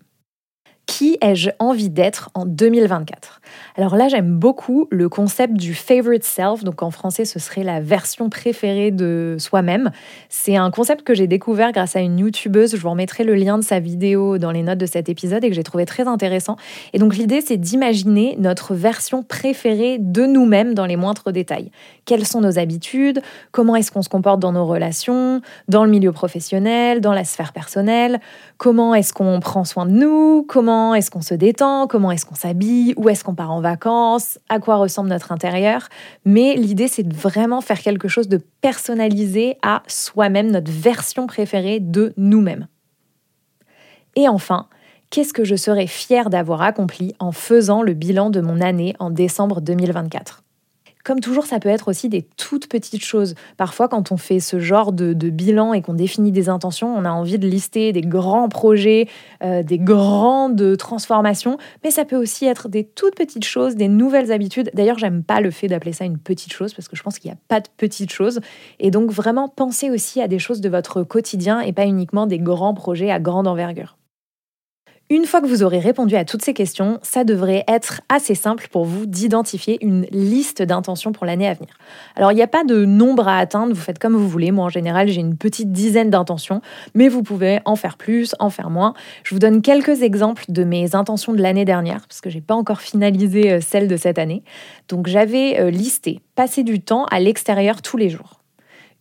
Qui 0.87 1.17
ai-je 1.23 1.51
envie 1.59 1.89
d'être 1.89 2.31
en 2.35 2.45
2024 2.45 3.41
Alors 3.77 3.97
là, 3.97 4.09
j'aime 4.09 4.37
beaucoup 4.39 4.87
le 4.91 5.09
concept 5.09 5.55
du 5.55 5.73
favorite 5.73 6.25
self, 6.25 6.63
donc 6.63 6.83
en 6.83 6.91
français, 6.91 7.25
ce 7.25 7.39
serait 7.39 7.65
la 7.65 7.81
version 7.81 8.29
préférée 8.29 8.91
de 8.91 9.37
soi-même. 9.39 9.91
C'est 10.29 10.57
un 10.57 10.71
concept 10.71 11.03
que 11.03 11.15
j'ai 11.15 11.27
découvert 11.27 11.73
grâce 11.73 11.97
à 11.97 12.01
une 12.01 12.19
youtubeuse. 12.19 12.77
Je 12.77 12.81
vous 12.81 12.91
remettrai 12.91 13.25
le 13.25 13.35
lien 13.35 13.57
de 13.57 13.65
sa 13.65 13.81
vidéo 13.81 14.37
dans 14.37 14.51
les 14.51 14.63
notes 14.63 14.79
de 14.79 14.87
cet 14.87 15.09
épisode 15.09 15.43
et 15.43 15.49
que 15.49 15.55
j'ai 15.55 15.63
trouvé 15.63 15.87
très 15.87 16.07
intéressant. 16.07 16.57
Et 16.93 16.99
donc 16.99 17.17
l'idée, 17.17 17.41
c'est 17.41 17.57
d'imaginer 17.57 18.37
notre 18.39 18.75
version 18.75 19.23
préférée 19.23 19.97
de 19.99 20.27
nous-mêmes 20.27 20.75
dans 20.75 20.87
les 20.87 20.97
moindres 20.97 21.33
détails. 21.33 21.71
Quelles 22.05 22.27
sont 22.27 22.43
nos 22.43 22.59
habitudes? 22.59 23.23
Comment 23.53 23.75
est-ce 23.77 23.91
qu'on 23.91 24.03
se 24.03 24.11
comporte 24.11 24.41
dans 24.41 24.53
nos 24.53 24.67
relations, 24.67 25.41
dans 25.69 25.85
le 25.85 25.91
milieu 25.91 26.13
professionnel, 26.13 27.01
dans 27.01 27.15
la 27.15 27.25
sphère 27.25 27.55
personnelle? 27.55 28.21
Comment 28.59 28.95
est-ce 28.95 29.15
qu'on 29.15 29.41
prend 29.41 29.65
soin 29.65 29.87
de 29.87 29.93
nous? 29.93 30.45
Comment 30.75 30.95
est-ce 30.97 31.11
qu'on 31.11 31.21
se 31.21 31.35
détend, 31.35 31.87
comment 31.87 32.11
est-ce 32.11 32.27
qu'on 32.27 32.35
s'habille, 32.35 32.95
où 32.97 33.09
est-ce 33.09 33.23
qu'on 33.23 33.37
part 33.37 33.53
en 33.53 33.61
vacances, 33.61 34.41
à 34.49 34.59
quoi 34.59 34.75
ressemble 34.75 35.09
notre 35.09 35.31
intérieur. 35.31 35.89
Mais 36.25 36.57
l'idée, 36.57 36.89
c'est 36.89 37.05
de 37.05 37.15
vraiment 37.15 37.61
faire 37.61 37.81
quelque 37.81 38.09
chose 38.09 38.29
de 38.29 38.41
personnalisé 38.61 39.57
à 39.63 39.85
soi-même, 39.87 40.51
notre 40.51 40.73
version 40.73 41.29
préférée 41.29 41.79
de 41.79 42.13
nous-mêmes. 42.17 42.67
Et 44.17 44.29
enfin, 44.29 44.67
qu'est-ce 45.11 45.33
que 45.33 45.45
je 45.45 45.55
serais 45.55 45.87
fière 45.87 46.29
d'avoir 46.29 46.63
accompli 46.63 47.15
en 47.21 47.31
faisant 47.31 47.83
le 47.83 47.95
bilan 47.95 48.31
de 48.31 48.41
mon 48.41 48.61
année 48.61 48.97
en 48.99 49.11
décembre 49.11 49.61
2024 49.61 50.44
comme 51.05 51.21
toujours, 51.21 51.45
ça 51.45 51.61
peut 51.61 51.69
être 51.69 51.89
aussi 51.89 52.09
des 52.09 52.23
toutes 52.23 52.67
petites 52.67 53.05
choses. 53.05 53.35
Parfois, 53.59 53.89
quand 53.89 54.11
on 54.11 54.17
fait 54.17 54.41
ce 54.41 54.59
genre 54.59 54.93
de, 54.93 55.13
bilan 55.13 55.75
et 55.75 55.83
qu'on 55.83 55.95
définit 55.95 56.33
des 56.33 56.49
intentions, 56.49 56.95
on 56.95 57.05
a 57.05 57.11
envie 57.11 57.39
de 57.39 57.47
lister 57.47 57.93
des 57.93 58.01
grands 58.01 58.49
projets, 58.49 59.09
euh, 59.43 59.63
des 59.63 59.79
grandes 59.79 60.77
transformations, 60.79 61.59
mais 61.85 61.91
ça 61.91 62.05
peut 62.05 62.17
aussi 62.17 62.47
être 62.47 62.69
des 62.69 62.85
toutes 62.85 63.17
petites 63.17 63.45
choses, 63.45 63.77
des 63.77 63.89
nouvelles 63.89 64.33
habitudes. 64.33 64.71
D'ailleurs, 64.75 64.99
j'aime 64.99 65.23
pas 65.23 65.41
le 65.41 65.51
fait 65.51 65.69
d'appeler 65.69 65.93
ça 65.93 66.05
une 66.05 66.19
petite 66.19 66.53
chose 66.53 66.73
parce 66.73 66.89
que 66.89 66.97
je 66.97 67.03
pense 67.03 67.19
qu'il 67.19 67.31
n'y 67.31 67.37
a 67.37 67.41
pas 67.49 67.61
de 67.61 67.69
petites 67.77 68.13
choses. 68.13 68.41
Et 68.81 68.91
donc, 68.91 69.11
vraiment, 69.11 69.49
pensez 69.49 69.91
aussi 69.91 70.23
à 70.23 70.29
des 70.29 70.39
choses 70.39 70.63
de 70.63 70.69
votre 70.71 71.03
quotidien 71.03 71.61
et 71.61 71.73
pas 71.73 71.85
uniquement 71.85 72.27
des 72.27 72.39
grands 72.39 72.75
projets 72.75 73.11
à 73.11 73.21
grande 73.21 73.47
envergure. 73.47 73.97
Une 75.15 75.27
fois 75.27 75.41
que 75.41 75.47
vous 75.47 75.63
aurez 75.63 75.79
répondu 75.79 76.17
à 76.17 76.25
toutes 76.25 76.43
ces 76.43 76.55
questions, 76.55 76.99
ça 77.03 77.23
devrait 77.23 77.63
être 77.69 78.01
assez 78.09 78.35
simple 78.35 78.67
pour 78.69 78.85
vous 78.85 79.07
d'identifier 79.07 79.79
une 79.81 80.09
liste 80.11 80.61
d'intentions 80.61 81.13
pour 81.13 81.25
l'année 81.25 81.47
à 81.47 81.55
venir. 81.55 81.79
Alors 82.17 82.33
il 82.33 82.35
n'y 82.35 82.43
a 82.43 82.49
pas 82.49 82.65
de 82.65 82.85
nombre 82.85 83.29
à 83.29 83.39
atteindre, 83.39 83.73
vous 83.73 83.81
faites 83.81 84.01
comme 84.01 84.17
vous 84.17 84.29
voulez. 84.29 84.51
Moi 84.51 84.65
en 84.65 84.71
général 84.71 85.07
j'ai 85.07 85.21
une 85.21 85.37
petite 85.37 85.71
dizaine 85.71 86.11
d'intentions, 86.11 86.63
mais 86.97 87.07
vous 87.07 87.23
pouvez 87.23 87.61
en 87.65 87.77
faire 87.77 87.97
plus, 87.97 88.35
en 88.41 88.51
faire 88.51 88.71
moins. 88.71 88.93
Je 89.23 89.37
vous 89.37 89.39
donne 89.39 89.63
quelques 89.63 90.03
exemples 90.03 90.47
de 90.49 90.65
mes 90.65 90.97
intentions 90.97 91.33
de 91.33 91.41
l'année 91.41 91.65
dernière, 91.65 92.09
parce 92.09 92.21
que 92.21 92.29
j'ai 92.29 92.41
pas 92.41 92.57
encore 92.57 92.81
finalisé 92.81 93.53
euh, 93.53 93.61
celle 93.61 93.87
de 93.87 93.97
cette 93.97 94.19
année. 94.19 94.43
Donc 94.89 95.07
j'avais 95.07 95.61
euh, 95.61 95.71
listé 95.71 96.23
passer 96.35 96.65
du 96.65 96.81
temps 96.81 97.05
à 97.05 97.21
l'extérieur 97.21 97.83
tous 97.83 97.99
les 97.99 98.09
jours, 98.09 98.41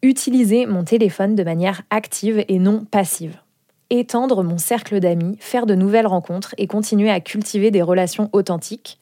utiliser 0.03 0.67
mon 0.67 0.83
téléphone 0.83 1.33
de 1.33 1.43
manière 1.43 1.81
active 1.89 2.45
et 2.47 2.59
non 2.59 2.85
passive 2.85 3.42
étendre 3.99 4.43
mon 4.43 4.57
cercle 4.57 4.99
d'amis, 4.99 5.37
faire 5.39 5.65
de 5.65 5.75
nouvelles 5.75 6.07
rencontres 6.07 6.55
et 6.57 6.67
continuer 6.67 7.09
à 7.09 7.19
cultiver 7.19 7.71
des 7.71 7.81
relations 7.81 8.29
authentiques, 8.33 8.99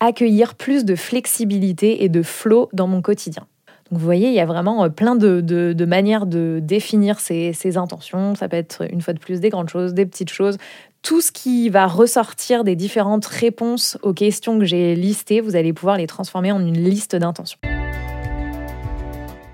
accueillir 0.00 0.54
plus 0.54 0.84
de 0.84 0.94
flexibilité 0.94 2.04
et 2.04 2.08
de 2.08 2.22
flow 2.22 2.68
dans 2.72 2.86
mon 2.86 3.02
quotidien. 3.02 3.46
Donc 3.90 4.00
vous 4.00 4.04
voyez, 4.04 4.28
il 4.28 4.34
y 4.34 4.40
a 4.40 4.46
vraiment 4.46 4.84
euh, 4.84 4.88
plein 4.88 5.14
de, 5.14 5.84
manières 5.84 6.26
de 6.26 6.60
définir 6.62 7.20
ces, 7.20 7.76
intentions. 7.76 8.34
Ça 8.34 8.48
peut 8.48 8.56
être 8.56 8.82
une 8.92 9.00
fois 9.00 9.14
de 9.14 9.18
plus 9.18 9.40
des 9.40 9.48
grandes 9.48 9.68
choses, 9.68 9.94
des 9.94 10.06
petites 10.06 10.30
choses. 10.30 10.58
Tout 11.02 11.20
ce 11.20 11.30
qui 11.30 11.68
va 11.68 11.86
ressortir 11.86 12.64
des 12.64 12.74
différentes 12.74 13.26
réponses 13.26 13.96
aux 14.02 14.12
questions 14.12 14.58
que 14.58 14.64
j'ai 14.64 14.96
listées, 14.96 15.40
vous 15.40 15.54
allez 15.54 15.72
pouvoir 15.72 15.98
les 15.98 16.08
transformer 16.08 16.50
en 16.50 16.60
une 16.60 16.78
liste 16.78 17.14
d'intentions. 17.14 17.58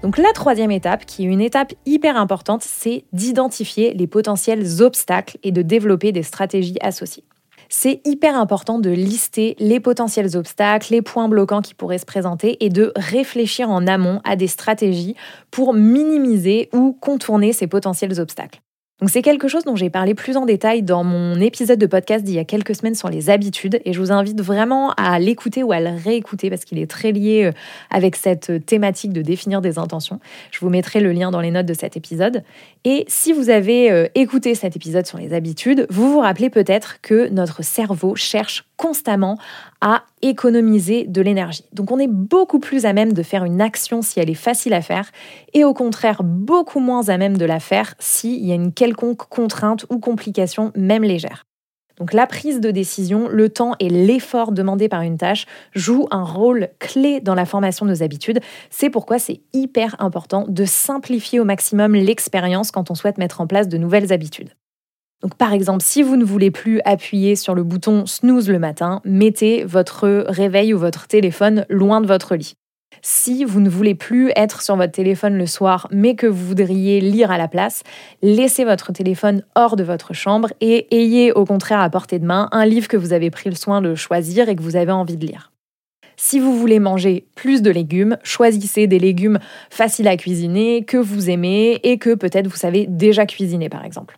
Donc 0.02 0.18
la 0.18 0.32
troisième 0.32 0.72
étape, 0.72 1.06
qui 1.06 1.22
est 1.22 1.28
une 1.28 1.40
étape 1.40 1.74
hyper 1.86 2.16
importante, 2.16 2.62
c'est 2.62 3.04
d'identifier 3.12 3.94
les 3.94 4.08
potentiels 4.08 4.82
obstacles 4.82 5.38
et 5.44 5.52
de 5.52 5.62
développer 5.62 6.10
des 6.10 6.24
stratégies 6.24 6.78
associées. 6.80 7.22
C'est 7.68 8.00
hyper 8.04 8.36
important 8.36 8.80
de 8.80 8.90
lister 8.90 9.54
les 9.60 9.78
potentiels 9.78 10.36
obstacles, 10.36 10.92
les 10.92 11.02
points 11.02 11.28
bloquants 11.28 11.62
qui 11.62 11.74
pourraient 11.74 11.98
se 11.98 12.04
présenter 12.04 12.62
et 12.64 12.68
de 12.68 12.92
réfléchir 12.96 13.70
en 13.70 13.86
amont 13.86 14.20
à 14.24 14.34
des 14.34 14.48
stratégies 14.48 15.14
pour 15.50 15.72
minimiser 15.72 16.68
ou 16.72 16.92
contourner 17.00 17.52
ces 17.52 17.68
potentiels 17.68 18.20
obstacles. 18.20 18.60
Donc 19.02 19.10
c'est 19.10 19.22
quelque 19.22 19.48
chose 19.48 19.64
dont 19.64 19.74
j'ai 19.74 19.90
parlé 19.90 20.14
plus 20.14 20.36
en 20.36 20.46
détail 20.46 20.84
dans 20.84 21.02
mon 21.02 21.34
épisode 21.40 21.80
de 21.80 21.86
podcast 21.86 22.24
d'il 22.24 22.36
y 22.36 22.38
a 22.38 22.44
quelques 22.44 22.76
semaines 22.76 22.94
sur 22.94 23.08
les 23.08 23.30
habitudes 23.30 23.80
et 23.84 23.92
je 23.92 23.98
vous 23.98 24.12
invite 24.12 24.40
vraiment 24.40 24.92
à 24.92 25.18
l'écouter 25.18 25.64
ou 25.64 25.72
à 25.72 25.80
le 25.80 25.90
réécouter 25.90 26.50
parce 26.50 26.64
qu'il 26.64 26.78
est 26.78 26.88
très 26.88 27.10
lié 27.10 27.46
euh, 27.46 27.52
avec 27.90 28.14
cette 28.14 28.64
thématique 28.64 29.12
de 29.12 29.20
définir 29.20 29.60
des 29.60 29.76
intentions. 29.76 30.20
Je 30.52 30.60
vous 30.60 30.68
mettrai 30.68 31.00
le 31.00 31.10
lien 31.10 31.32
dans 31.32 31.40
les 31.40 31.50
notes 31.50 31.66
de 31.66 31.74
cet 31.74 31.96
épisode. 31.96 32.44
Et 32.84 33.04
si 33.08 33.32
vous 33.32 33.50
avez 33.50 33.90
euh, 33.90 34.06
écouté 34.14 34.54
cet 34.54 34.76
épisode 34.76 35.04
sur 35.04 35.18
les 35.18 35.32
habitudes, 35.32 35.84
vous 35.90 36.12
vous 36.12 36.20
rappelez 36.20 36.48
peut-être 36.48 37.00
que 37.02 37.28
notre 37.30 37.64
cerveau 37.64 38.14
cherche 38.14 38.66
constamment 38.82 39.38
à 39.80 40.02
économiser 40.22 41.06
de 41.06 41.22
l'énergie. 41.22 41.64
Donc 41.72 41.92
on 41.92 42.00
est 42.00 42.08
beaucoup 42.08 42.58
plus 42.58 42.84
à 42.84 42.92
même 42.92 43.12
de 43.12 43.22
faire 43.22 43.44
une 43.44 43.60
action 43.60 44.02
si 44.02 44.18
elle 44.18 44.28
est 44.28 44.34
facile 44.34 44.74
à 44.74 44.82
faire 44.82 45.08
et 45.54 45.62
au 45.62 45.72
contraire 45.72 46.24
beaucoup 46.24 46.80
moins 46.80 47.08
à 47.08 47.16
même 47.16 47.38
de 47.38 47.44
la 47.44 47.60
faire 47.60 47.94
s'il 48.00 48.44
y 48.44 48.50
a 48.50 48.56
une 48.56 48.72
quelconque 48.72 49.28
contrainte 49.28 49.86
ou 49.88 50.00
complication 50.00 50.72
même 50.74 51.04
légère. 51.04 51.46
Donc 51.96 52.12
la 52.12 52.26
prise 52.26 52.58
de 52.58 52.72
décision, 52.72 53.28
le 53.28 53.50
temps 53.50 53.76
et 53.78 53.88
l'effort 53.88 54.50
demandé 54.50 54.88
par 54.88 55.02
une 55.02 55.16
tâche 55.16 55.46
jouent 55.76 56.08
un 56.10 56.24
rôle 56.24 56.70
clé 56.80 57.20
dans 57.20 57.36
la 57.36 57.44
formation 57.44 57.86
de 57.86 57.92
nos 57.92 58.02
habitudes. 58.02 58.40
C'est 58.70 58.90
pourquoi 58.90 59.20
c'est 59.20 59.42
hyper 59.52 59.94
important 60.00 60.44
de 60.48 60.64
simplifier 60.64 61.38
au 61.38 61.44
maximum 61.44 61.94
l'expérience 61.94 62.72
quand 62.72 62.90
on 62.90 62.96
souhaite 62.96 63.18
mettre 63.18 63.40
en 63.40 63.46
place 63.46 63.68
de 63.68 63.78
nouvelles 63.78 64.12
habitudes. 64.12 64.50
Donc 65.22 65.36
par 65.36 65.52
exemple, 65.52 65.84
si 65.84 66.02
vous 66.02 66.16
ne 66.16 66.24
voulez 66.24 66.50
plus 66.50 66.80
appuyer 66.84 67.36
sur 67.36 67.54
le 67.54 67.62
bouton 67.62 68.06
snooze 68.06 68.48
le 68.48 68.58
matin, 68.58 69.00
mettez 69.04 69.64
votre 69.64 70.24
réveil 70.28 70.74
ou 70.74 70.78
votre 70.78 71.06
téléphone 71.06 71.64
loin 71.68 72.00
de 72.00 72.06
votre 72.06 72.34
lit. 72.34 72.54
Si 73.00 73.44
vous 73.44 73.60
ne 73.60 73.70
voulez 73.70 73.94
plus 73.94 74.30
être 74.36 74.62
sur 74.62 74.76
votre 74.76 74.92
téléphone 74.92 75.36
le 75.36 75.46
soir, 75.46 75.88
mais 75.90 76.14
que 76.14 76.26
vous 76.26 76.46
voudriez 76.46 77.00
lire 77.00 77.30
à 77.30 77.38
la 77.38 77.48
place, 77.48 77.82
laissez 78.20 78.64
votre 78.64 78.92
téléphone 78.92 79.44
hors 79.56 79.76
de 79.76 79.82
votre 79.82 80.12
chambre 80.12 80.50
et 80.60 80.86
ayez 80.96 81.32
au 81.32 81.44
contraire 81.44 81.80
à 81.80 81.90
portée 81.90 82.18
de 82.18 82.26
main 82.26 82.48
un 82.52 82.64
livre 82.64 82.88
que 82.88 82.96
vous 82.96 83.12
avez 83.12 83.30
pris 83.30 83.48
le 83.48 83.56
soin 83.56 83.80
de 83.80 83.94
choisir 83.94 84.48
et 84.48 84.56
que 84.56 84.62
vous 84.62 84.76
avez 84.76 84.92
envie 84.92 85.16
de 85.16 85.26
lire. 85.26 85.52
Si 86.16 86.38
vous 86.38 86.56
voulez 86.56 86.78
manger 86.78 87.26
plus 87.34 87.62
de 87.62 87.70
légumes, 87.70 88.18
choisissez 88.22 88.86
des 88.86 88.98
légumes 88.98 89.38
faciles 89.70 90.06
à 90.06 90.16
cuisiner, 90.16 90.84
que 90.84 90.98
vous 90.98 91.30
aimez 91.30 91.80
et 91.82 91.98
que 91.98 92.14
peut-être 92.14 92.46
vous 92.46 92.56
savez 92.56 92.86
déjà 92.88 93.26
cuisiner 93.26 93.68
par 93.68 93.84
exemple 93.84 94.16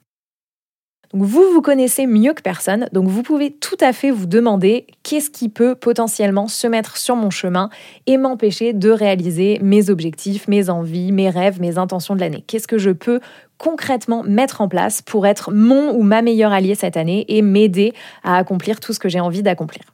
vous, 1.23 1.45
vous 1.53 1.63
connaissez 1.63 2.07
mieux 2.07 2.33
que 2.33 2.43
personne, 2.43 2.89
donc 2.93 3.09
vous 3.09 3.23
pouvez 3.23 3.53
tout 3.53 3.77
à 3.81 3.93
fait 3.93 4.11
vous 4.11 4.27
demander 4.27 4.87
qu'est-ce 5.05 5.31
qui 5.31 5.49
peut 5.49 5.75
potentiellement 5.77 6.49
se 6.49 6.67
mettre 6.67 6.97
sur 6.97 7.15
mon 7.15 7.31
chemin 7.31 7.71
et 8.07 8.17
m'empêcher 8.17 8.73
de 8.73 8.91
réaliser 8.91 9.61
mes 9.63 9.91
objectifs, 9.91 10.49
mes 10.49 10.71
envies, 10.71 11.13
mes 11.13 11.31
rêves, 11.31 11.61
mes 11.61 11.79
intentions 11.79 12.15
de 12.15 12.21
l'année. 12.21 12.45
Qu'est-ce 12.47 12.67
que 12.67 12.79
je 12.79 12.91
peux 12.91 13.21
concrètement 13.59 14.25
mettre 14.25 14.61
en 14.61 14.69
place 14.69 15.03
pour 15.03 15.27
être 15.27 15.53
mon 15.53 15.93
ou 15.93 16.03
ma 16.03 16.21
meilleure 16.21 16.53
alliée 16.53 16.75
cette 16.75 16.97
année 16.97 17.25
et 17.29 17.43
m'aider 17.43 17.93
à 18.25 18.37
accomplir 18.37 18.81
tout 18.81 18.93
ce 18.93 18.99
que 18.99 19.09
j'ai 19.09 19.21
envie 19.21 19.43
d'accomplir? 19.43 19.85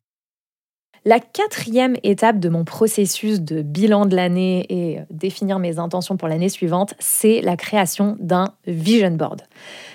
La 1.06 1.18
quatrième 1.18 1.96
étape 2.02 2.38
de 2.40 2.50
mon 2.50 2.64
processus 2.64 3.40
de 3.40 3.62
bilan 3.62 4.04
de 4.04 4.14
l'année 4.14 4.66
et 4.68 4.98
euh, 4.98 5.02
définir 5.08 5.58
mes 5.58 5.78
intentions 5.78 6.18
pour 6.18 6.28
l'année 6.28 6.50
suivante, 6.50 6.92
c'est 6.98 7.40
la 7.40 7.56
création 7.56 8.18
d'un 8.20 8.52
vision 8.66 9.10
board. 9.10 9.40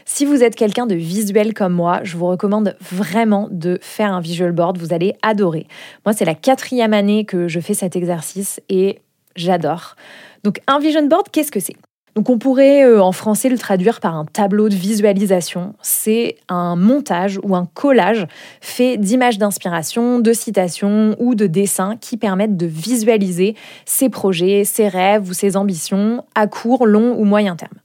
Si 0.06 0.26
vous 0.26 0.42
êtes 0.42 0.56
quelqu'un 0.56 0.88
de 0.88 0.96
visuel 0.96 1.54
comme 1.54 1.74
moi, 1.74 2.00
je 2.02 2.18
vous 2.18 2.26
recommande 2.26 2.76
vraiment 2.82 3.48
de 3.52 3.78
faire 3.84 4.12
un 4.12 4.20
visual 4.20 4.52
board, 4.52 4.80
vous 4.80 4.94
allez 4.94 5.14
adorer. 5.22 5.68
Moi, 6.06 6.14
c'est 6.14 6.26
la 6.26 6.34
quatrième 6.34 6.94
année 6.94 7.24
que 7.24 7.48
je 7.48 7.60
fais 7.60 7.76
cet 7.76 7.96
exercice 7.96 8.60
et 8.70 9.00
j'adore. 9.36 9.96
Donc 10.44 10.60
un 10.66 10.80
vision 10.80 11.06
board, 11.06 11.30
qu'est-ce 11.32 11.52
que 11.52 11.60
c'est? 11.60 11.76
Donc 12.16 12.30
on 12.30 12.38
pourrait 12.38 12.86
euh, 12.86 13.04
en 13.04 13.12
français 13.12 13.50
le 13.50 13.58
traduire 13.58 14.00
par 14.00 14.16
un 14.16 14.24
tableau 14.24 14.70
de 14.70 14.76
visualisation. 14.76 15.76
C'est 15.82 16.38
un 16.48 16.78
montage 16.78 17.40
ou 17.44 17.56
un 17.56 17.66
collage 17.74 18.26
fait 18.62 18.96
d'images 18.96 19.38
d'inspiration, 19.38 20.20
de 20.20 20.32
citations 20.32 21.18
ou 21.20 21.36
de 21.36 21.46
dessins 21.46 21.98
qui 22.00 22.16
permettent 22.16 22.56
de 22.56 22.66
visualiser 22.66 23.56
ses 23.86 24.08
projets, 24.08 24.64
ses 24.64 24.88
rêves 24.88 25.30
ou 25.30 25.34
ses 25.34 25.58
ambitions 25.58 26.24
à 26.36 26.48
court, 26.48 26.86
long 26.86 27.18
ou 27.20 27.26
moyen 27.26 27.58
terme. 27.58 27.78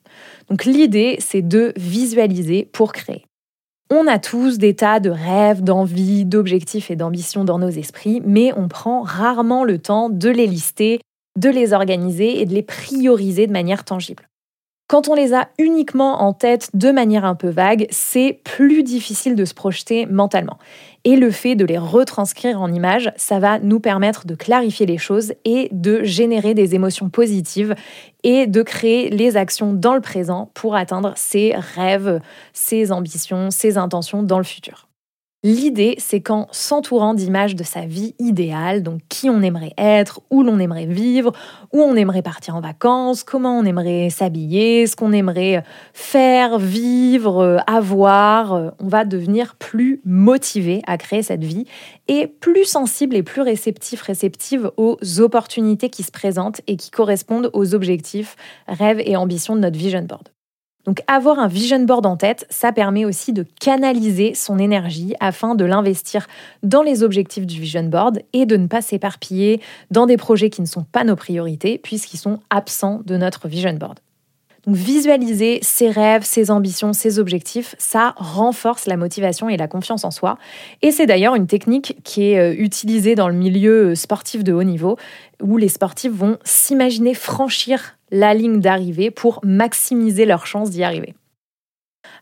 Donc 0.49 0.65
l'idée, 0.65 1.17
c'est 1.19 1.43
de 1.43 1.73
visualiser 1.77 2.69
pour 2.73 2.93
créer. 2.93 3.25
On 3.93 4.07
a 4.07 4.21
tous 4.21 4.59
des 4.59 4.77
tas 4.77 5.01
de 5.01 5.11
rêves, 5.11 5.65
d'envies, 5.65 6.25
d'objectifs 6.25 6.93
et 6.93 6.97
d'ambitions 6.97 7.43
dans 7.43 7.59
nos 7.59 7.69
esprits, 7.69 8.23
mais 8.25 8.53
on 8.57 8.69
prend 8.69 9.03
rarement 9.03 9.65
le 9.65 9.79
temps 9.79 10.09
de 10.09 10.29
les 10.29 10.47
lister, 10.47 11.01
de 11.37 11.49
les 11.49 11.73
organiser 11.73 12.41
et 12.41 12.47
de 12.47 12.55
les 12.55 12.63
prioriser 12.63 13.47
de 13.47 13.53
manière 13.53 13.85
tangible. 13.85 14.31
Quand 14.91 15.09
on 15.09 15.15
les 15.15 15.35
a 15.35 15.47
uniquement 15.59 16.21
en 16.21 16.33
tête 16.33 16.71
de 16.75 16.91
manière 16.91 17.25
un 17.25 17.37
peu 17.37 17.49
vague, 17.49 17.87
c'est 17.91 18.41
plus 18.43 18.83
difficile 18.83 19.37
de 19.37 19.45
se 19.45 19.55
projeter 19.55 20.05
mentalement. 20.07 20.59
Et 21.05 21.15
le 21.15 21.31
fait 21.31 21.55
de 21.55 21.65
les 21.65 21.79
retranscrire 21.79 22.61
en 22.61 22.73
images, 22.73 23.13
ça 23.15 23.39
va 23.39 23.61
nous 23.61 23.79
permettre 23.79 24.27
de 24.27 24.35
clarifier 24.35 24.87
les 24.87 24.99
choses 24.99 25.33
et 25.45 25.69
de 25.71 26.03
générer 26.03 26.55
des 26.55 26.75
émotions 26.75 27.09
positives 27.09 27.77
et 28.25 28.49
de 28.49 28.63
créer 28.63 29.11
les 29.11 29.37
actions 29.37 29.73
dans 29.73 29.95
le 29.95 30.01
présent 30.01 30.51
pour 30.55 30.75
atteindre 30.75 31.13
ses 31.15 31.55
rêves, 31.55 32.21
ses 32.53 32.91
ambitions, 32.91 33.53
ses 33.53 33.79
intentions 33.79 34.25
dans 34.25 34.39
le 34.39 34.45
futur. 34.45 34.90
L'idée, 35.43 35.95
c'est 35.97 36.21
qu'en 36.21 36.49
s'entourant 36.53 37.15
d'images 37.15 37.57
de 37.57 37.65
sa 37.65 37.87
vie 37.87 38.15
idéale, 38.19 38.83
donc 38.83 39.01
qui 39.09 39.31
on 39.31 39.41
aimerait 39.41 39.73
être, 39.79 40.21
où 40.31 40.43
l'on 40.43 40.59
aimerait 40.59 40.85
vivre, 40.85 41.33
où 41.73 41.81
on 41.81 41.97
aimerait 41.97 42.21
partir 42.21 42.57
en 42.57 42.61
vacances, 42.61 43.23
comment 43.25 43.59
on 43.59 43.65
aimerait 43.65 44.11
s'habiller, 44.11 44.87
ce 44.87 44.97
qu'on 44.97 45.13
aimerait 45.13 45.65
faire, 45.95 46.59
vivre, 46.59 47.63
avoir, 47.67 48.75
on 48.79 48.89
va 48.89 49.07
devenir 49.07 49.55
plus 49.55 50.03
motivé 50.05 50.83
à 50.87 50.99
créer 50.99 51.23
cette 51.23 51.45
vie 51.45 51.65
et 52.07 52.27
plus 52.27 52.67
sensible 52.67 53.17
et 53.17 53.23
plus 53.23 53.41
réceptif, 53.41 54.03
réceptive 54.03 54.71
aux 54.77 54.99
opportunités 55.21 55.89
qui 55.89 56.03
se 56.03 56.13
présentent 56.13 56.61
et 56.67 56.77
qui 56.77 56.91
correspondent 56.91 57.49
aux 57.55 57.75
objectifs, 57.75 58.37
rêves 58.69 59.01
et 59.07 59.17
ambitions 59.17 59.57
de 59.57 59.61
notre 59.61 59.79
vision 59.79 60.03
board. 60.03 60.29
Donc 60.87 61.03
avoir 61.07 61.39
un 61.39 61.49
vision 61.49 61.81
board 61.81 62.07
en 62.07 62.17
tête, 62.17 62.47
ça 62.51 62.73
permet 62.73 63.05
aussi 63.05 63.33
de 63.33 63.45
canaliser 63.61 64.35
son 64.35 64.59
énergie 64.59 65.15
afin 65.21 65.55
de 65.55 65.65
l'investir 65.65 66.27
dans 66.63 66.83
les 66.83 67.03
objectifs 67.03 67.47
du 67.47 67.61
vision 67.61 67.85
board 67.85 68.21
et 68.33 68.47
de 68.47 68.57
ne 68.57 68.67
pas 68.67 68.83
s'éparpiller 68.83 69.61
dans 69.91 70.07
des 70.07 70.17
projets 70.17 70.51
qui 70.51 70.63
ne 70.63 70.67
sont 70.67 70.85
pas 70.85 71.05
nos 71.05 71.17
priorités 71.17 71.79
puisqu'ils 71.79 72.19
sont 72.19 72.41
absents 72.51 73.01
de 73.05 73.17
notre 73.17 73.47
vision 73.47 73.75
board. 73.75 74.01
Donc 74.67 74.77
visualiser 74.77 75.59
ses 75.63 75.91
rêves, 75.91 76.23
ses 76.23 76.51
ambitions, 76.51 76.93
ses 76.93 77.19
objectifs, 77.19 77.75
ça 77.79 78.15
renforce 78.17 78.87
la 78.87 78.97
motivation 78.97 79.49
et 79.49 79.57
la 79.57 79.69
confiance 79.69 80.05
en 80.05 80.11
soi. 80.11 80.39
Et 80.83 80.91
c'est 80.91 81.07
d'ailleurs 81.07 81.35
une 81.35 81.47
technique 81.47 81.97
qui 82.05 82.33
est 82.33 82.39
euh, 82.39 82.55
utilisée 82.57 83.15
dans 83.15 83.29
le 83.29 83.35
milieu 83.35 83.91
euh, 83.91 83.95
sportif 83.95 84.45
de 84.45 84.53
haut 84.53 84.63
niveau, 84.63 84.97
où 85.43 85.57
les 85.57 85.69
sportifs 85.69 86.13
vont 86.13 86.39
s'imaginer 86.45 87.15
franchir 87.15 87.97
la 88.11 88.35
ligne 88.35 88.61
d'arrivée 88.61 89.11
pour 89.11 89.41
maximiser 89.45 90.27
leurs 90.27 90.47
chances 90.47 90.71
d'y 90.71 90.85
arriver. 90.85 91.15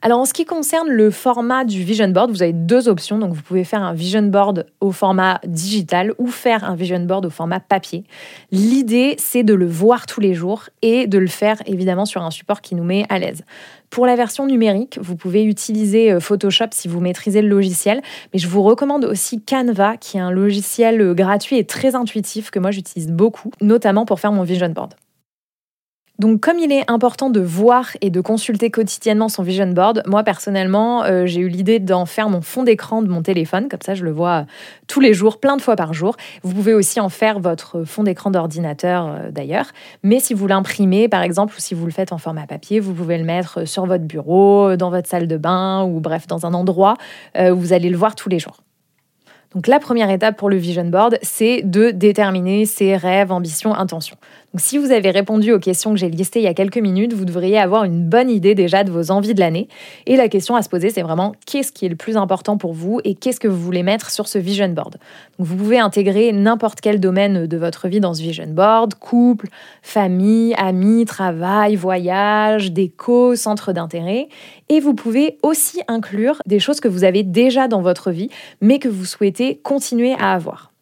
Alors 0.01 0.21
en 0.21 0.25
ce 0.25 0.33
qui 0.33 0.45
concerne 0.45 0.89
le 0.89 1.11
format 1.11 1.65
du 1.65 1.83
vision 1.83 2.09
board, 2.09 2.31
vous 2.31 2.43
avez 2.43 2.53
deux 2.53 2.89
options. 2.89 3.19
Donc 3.19 3.33
vous 3.33 3.43
pouvez 3.43 3.65
faire 3.65 3.83
un 3.83 3.93
vision 3.93 4.23
board 4.23 4.67
au 4.81 4.93
format 4.93 5.41
digital 5.45 6.13
ou 6.19 6.29
faire 6.29 6.65
un 6.65 6.77
vision 6.77 7.01
board 7.01 7.27
au 7.27 7.31
format 7.31 7.59
papier. 7.59 8.05
L'idée, 8.53 9.17
c'est 9.19 9.43
de 9.43 9.55
le 9.55 9.67
voir 9.67 10.07
tous 10.07 10.21
les 10.21 10.35
jours 10.35 10.69
et 10.83 11.07
de 11.07 11.19
le 11.19 11.27
faire 11.27 11.61
évidemment 11.67 12.05
sur 12.05 12.23
un 12.23 12.31
support 12.31 12.61
qui 12.61 12.75
nous 12.77 12.85
met 12.85 13.07
à 13.09 13.19
l'aise. 13.19 13.43
Pour 13.91 14.07
la 14.07 14.17
version 14.17 14.47
numérique, 14.47 14.99
vous 15.01 15.17
pouvez 15.17 15.45
utiliser 15.45 16.13
euh, 16.13 16.21
Photoshop 16.21 16.69
si 16.73 16.89
vous 16.89 17.01
maîtrisez 17.01 17.41
le 17.41 17.49
logiciel, 17.49 18.03
mais 18.33 18.39
je 18.39 18.47
vous 18.47 18.63
recommande 18.63 19.07
aussi 19.07 19.41
Canva, 19.41 19.97
qui 19.97 20.19
est 20.19 20.21
un 20.21 20.31
logiciel 20.31 21.01
euh, 21.01 21.15
gratuit 21.15 21.57
et 21.57 21.65
très 21.65 21.95
intuitif 21.95 22.51
que 22.51 22.59
moi 22.59 22.71
j'utilise 22.71 23.09
beaucoup, 23.09 23.51
notamment 23.63 24.05
pour 24.05 24.21
faire 24.21 24.33
mon 24.33 24.43
vision 24.43 24.69
board. 24.69 24.95
Donc 26.19 26.41
comme 26.41 26.59
il 26.59 26.73
est 26.73 26.91
important 26.91 27.31
de 27.31 27.39
voir 27.39 27.91
et 28.01 28.11
de 28.11 28.21
consulter 28.21 28.71
quotidiennement 28.71 29.29
son 29.29 29.45
vision 29.45 29.69
board, 29.69 30.03
moi 30.05 30.25
personnellement, 30.25 31.05
euh, 31.05 31.27
j'ai 31.27 31.41
eu 31.41 31.49
l'idée 31.49 31.79
d'en 31.79 32.07
faire 32.07 32.29
mon 32.29 32.41
fond 32.41 32.65
d'écran 32.65 33.03
de 33.03 33.09
mon 33.09 33.23
téléphone, 33.23 33.69
comme 33.69 33.83
ça 33.85 33.95
je 33.95 34.05
le 34.05 34.11
vois 34.11 34.45
tous 34.89 34.99
les 34.99 35.15
jours, 35.15 35.39
plein 35.39 35.57
de 35.57 35.63
fois 35.63 35.77
par 35.77 35.95
jour. 35.95 36.17
Vous 36.43 36.53
pouvez 36.53 36.75
aussi 36.75 36.99
en 36.99 37.09
faire 37.09 37.39
votre 37.39 37.85
fond 37.85 38.03
d'écran 38.03 38.33
d'ordinateur 38.33 39.07
euh, 39.07 39.31
d'ailleurs, 39.31 39.67
mais 40.03 40.19
si 40.19 40.35
vous 40.35 40.49
l'imprimez 40.49 41.09
par 41.09 41.23
exemple 41.23 41.55
ou 41.57 41.61
si 41.61 41.75
vous 41.75 41.85
le 41.85 41.93
faites 41.93 42.13
en 42.13 42.19
format 42.19 42.49
papier, 42.49 42.81
vous 42.81 42.95
pouvez 42.95 43.17
le 43.17 43.25
mettre 43.25 43.65
sur 43.69 43.87
votre 43.87 44.05
bureau, 44.05 44.75
dans 44.75 44.91
votre 44.91 45.09
salle 45.09 45.29
de 45.29 45.37
bain 45.37 45.85
ou 45.85 46.01
bref 46.01 46.27
dans 46.27 46.47
un 46.47 46.53
endroit 46.53 46.97
euh, 47.37 47.51
où 47.51 47.61
vous 47.61 47.73
allez 47.73 47.91
le 47.91 47.97
voir 47.97 48.17
tous 48.17 48.29
les 48.29 48.41
jours. 48.41 48.57
Donc 49.55 49.67
la 49.67 49.81
première 49.81 50.11
étape 50.11 50.37
pour 50.37 50.51
le 50.51 50.57
vision 50.57 50.85
board, 50.85 51.19
c'est 51.23 51.63
de 51.63 51.91
déterminer 51.91 52.67
ses 52.67 52.97
rêves, 52.97 53.33
ambitions, 53.33 53.75
intentions. 53.75 54.19
Donc 54.53 54.61
si 54.61 54.77
vous 54.77 54.93
avez 54.93 55.11
répondu 55.11 55.53
aux 55.53 55.59
questions 55.59 55.93
que 55.93 55.99
j'ai 55.99 56.11
listées 56.11 56.41
il 56.41 56.45
y 56.45 56.49
a 56.49 56.55
quelques 56.55 56.79
minutes, 56.79 57.15
vous 57.15 57.25
devriez 57.25 57.59
avoir 57.59 57.85
une 57.85 58.09
bonne 58.09 58.29
idée 58.29 58.55
déjà 58.55 58.85
de 58.85 58.91
vos 58.91 59.11
envies 59.11 59.35
de 59.35 59.41
l'année. 59.41 59.69
Et 60.07 60.17
la 60.17 60.29
question 60.29 60.55
à 60.55 60.63
se 60.63 60.69
poser, 60.69 60.91
c'est 60.91 61.03
vraiment 61.03 61.35
qu'est-ce 61.47 61.73
qui 61.73 61.87
est 61.87 61.89
le 61.89 61.97
plus 61.97 62.19
important 62.19 62.59
pour 62.59 62.75
vous 62.75 63.01
et 63.05 63.15
qu'est-ce 63.15 63.41
que 63.41 63.49
vous 63.49 63.61
voulez 63.61 63.83
mettre 63.83 64.11
sur 64.11 64.29
ce 64.29 64.39
vision 64.39 64.69
board? 64.69 64.97
Donc 65.39 65.47
vous 65.47 65.57
pouvez 65.57 65.79
intégrer 65.79 66.33
n'importe 66.33 66.81
quel 66.83 67.01
domaine 67.01 67.47
de 67.47 67.57
votre 67.57 67.89
vie 67.89 68.01
dans 68.01 68.13
ce 68.13 68.23
vision 68.23 68.47
board, 68.49 68.95
couple, 68.95 69.49
famille, 69.83 70.55
amis, 70.59 71.07
travail, 71.07 71.75
voyage, 71.77 72.73
déco, 72.73 73.35
centre 73.35 73.73
d'intérêt. 73.73 74.29
Et 74.71 74.81
vous 74.81 74.95
pouvez 74.95 75.39
aussi 75.43 75.81
inclure 75.89 76.43
des 76.47 76.59
choses 76.59 76.81
que 76.81 76.89
vous 76.89 77.05
avez 77.05 77.23
déjà 77.23 77.69
dans 77.69 77.81
votre 77.81 78.11
vie, 78.11 78.29
mais 78.61 78.79
que 78.79 78.89
vous 78.89 79.07
souhaitez 79.07 79.38
continuer 79.63 80.15
à 80.19 80.33
avoir. 80.33 80.73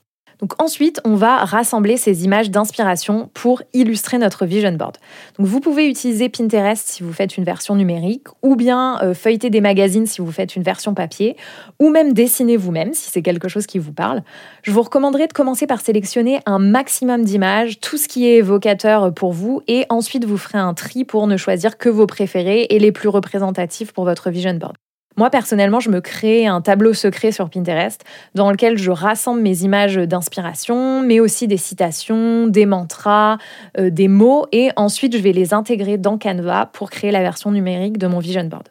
Ensuite, 0.58 1.00
on 1.04 1.14
va 1.14 1.38
rassembler 1.38 1.96
ces 1.96 2.24
images 2.24 2.50
d'inspiration 2.50 3.30
pour 3.32 3.62
illustrer 3.72 4.18
notre 4.18 4.44
vision 4.44 4.72
board. 4.72 4.98
Vous 5.38 5.60
pouvez 5.60 5.88
utiliser 5.88 6.28
Pinterest 6.28 6.86
si 6.86 7.02
vous 7.02 7.12
faites 7.12 7.38
une 7.38 7.44
version 7.44 7.74
numérique, 7.74 8.26
ou 8.42 8.54
bien 8.54 9.00
euh, 9.02 9.14
feuilleter 9.14 9.48
des 9.48 9.62
magazines 9.62 10.06
si 10.06 10.20
vous 10.20 10.30
faites 10.30 10.54
une 10.54 10.62
version 10.62 10.92
papier, 10.92 11.36
ou 11.80 11.88
même 11.88 12.12
dessiner 12.12 12.58
vous-même 12.58 12.92
si 12.92 13.10
c'est 13.10 13.22
quelque 13.22 13.48
chose 13.48 13.66
qui 13.66 13.78
vous 13.78 13.92
parle. 13.92 14.22
Je 14.62 14.72
vous 14.72 14.82
recommanderais 14.82 15.26
de 15.26 15.32
commencer 15.32 15.66
par 15.66 15.80
sélectionner 15.80 16.40
un 16.44 16.58
maximum 16.58 17.24
d'images, 17.24 17.80
tout 17.80 17.96
ce 17.96 18.06
qui 18.06 18.26
est 18.26 18.36
évocateur 18.36 19.14
pour 19.14 19.32
vous, 19.32 19.62
et 19.68 19.86
ensuite 19.88 20.26
vous 20.26 20.38
ferez 20.38 20.58
un 20.58 20.74
tri 20.74 21.04
pour 21.04 21.26
ne 21.26 21.38
choisir 21.38 21.78
que 21.78 21.88
vos 21.88 22.06
préférés 22.06 22.66
et 22.68 22.78
les 22.78 22.92
plus 22.92 23.08
représentatifs 23.08 23.92
pour 23.92 24.04
votre 24.04 24.28
vision 24.28 24.54
board. 24.54 24.76
Moi, 25.18 25.30
personnellement, 25.30 25.80
je 25.80 25.88
me 25.88 26.02
crée 26.02 26.46
un 26.46 26.60
tableau 26.60 26.92
secret 26.92 27.32
sur 27.32 27.48
Pinterest 27.48 28.04
dans 28.34 28.50
lequel 28.50 28.76
je 28.76 28.90
rassemble 28.90 29.40
mes 29.40 29.62
images 29.62 29.96
d'inspiration, 29.96 31.00
mais 31.00 31.20
aussi 31.20 31.48
des 31.48 31.56
citations, 31.56 32.46
des 32.46 32.66
mantras, 32.66 33.38
euh, 33.78 33.88
des 33.88 34.08
mots, 34.08 34.44
et 34.52 34.68
ensuite 34.76 35.16
je 35.16 35.22
vais 35.22 35.32
les 35.32 35.54
intégrer 35.54 35.96
dans 35.96 36.18
Canva 36.18 36.66
pour 36.66 36.90
créer 36.90 37.12
la 37.12 37.22
version 37.22 37.50
numérique 37.50 37.96
de 37.96 38.06
mon 38.06 38.18
vision 38.18 38.44
board. 38.44 38.68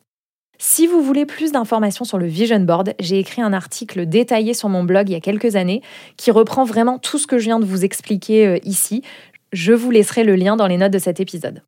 Si 0.59 0.85
vous 0.85 1.01
voulez 1.01 1.25
plus 1.25 1.51
d'informations 1.51 2.05
sur 2.05 2.19
le 2.19 2.27
vision 2.27 2.59
board, 2.59 2.93
j'ai 2.99 3.17
écrit 3.17 3.41
un 3.41 3.51
article 3.51 4.05
détaillé 4.05 4.53
sur 4.53 4.69
mon 4.69 4.83
blog 4.83 5.09
il 5.09 5.13
y 5.13 5.15
a 5.15 5.21
quelques 5.21 5.55
années 5.55 5.81
qui 6.15 6.29
reprend 6.29 6.63
vraiment 6.63 6.99
tout 6.99 7.17
ce 7.17 7.25
que 7.25 7.39
je 7.39 7.45
viens 7.45 7.59
de 7.59 7.65
vous 7.65 7.83
expliquer 7.83 8.45
euh, 8.45 8.57
ici. 8.63 9.01
Je 9.51 9.73
vous 9.73 9.89
laisserai 9.89 10.23
le 10.23 10.35
lien 10.35 10.55
dans 10.55 10.67
les 10.67 10.77
notes 10.77 10.93
de 10.93 10.99
cet 10.99 11.19
épisode. 11.19 11.63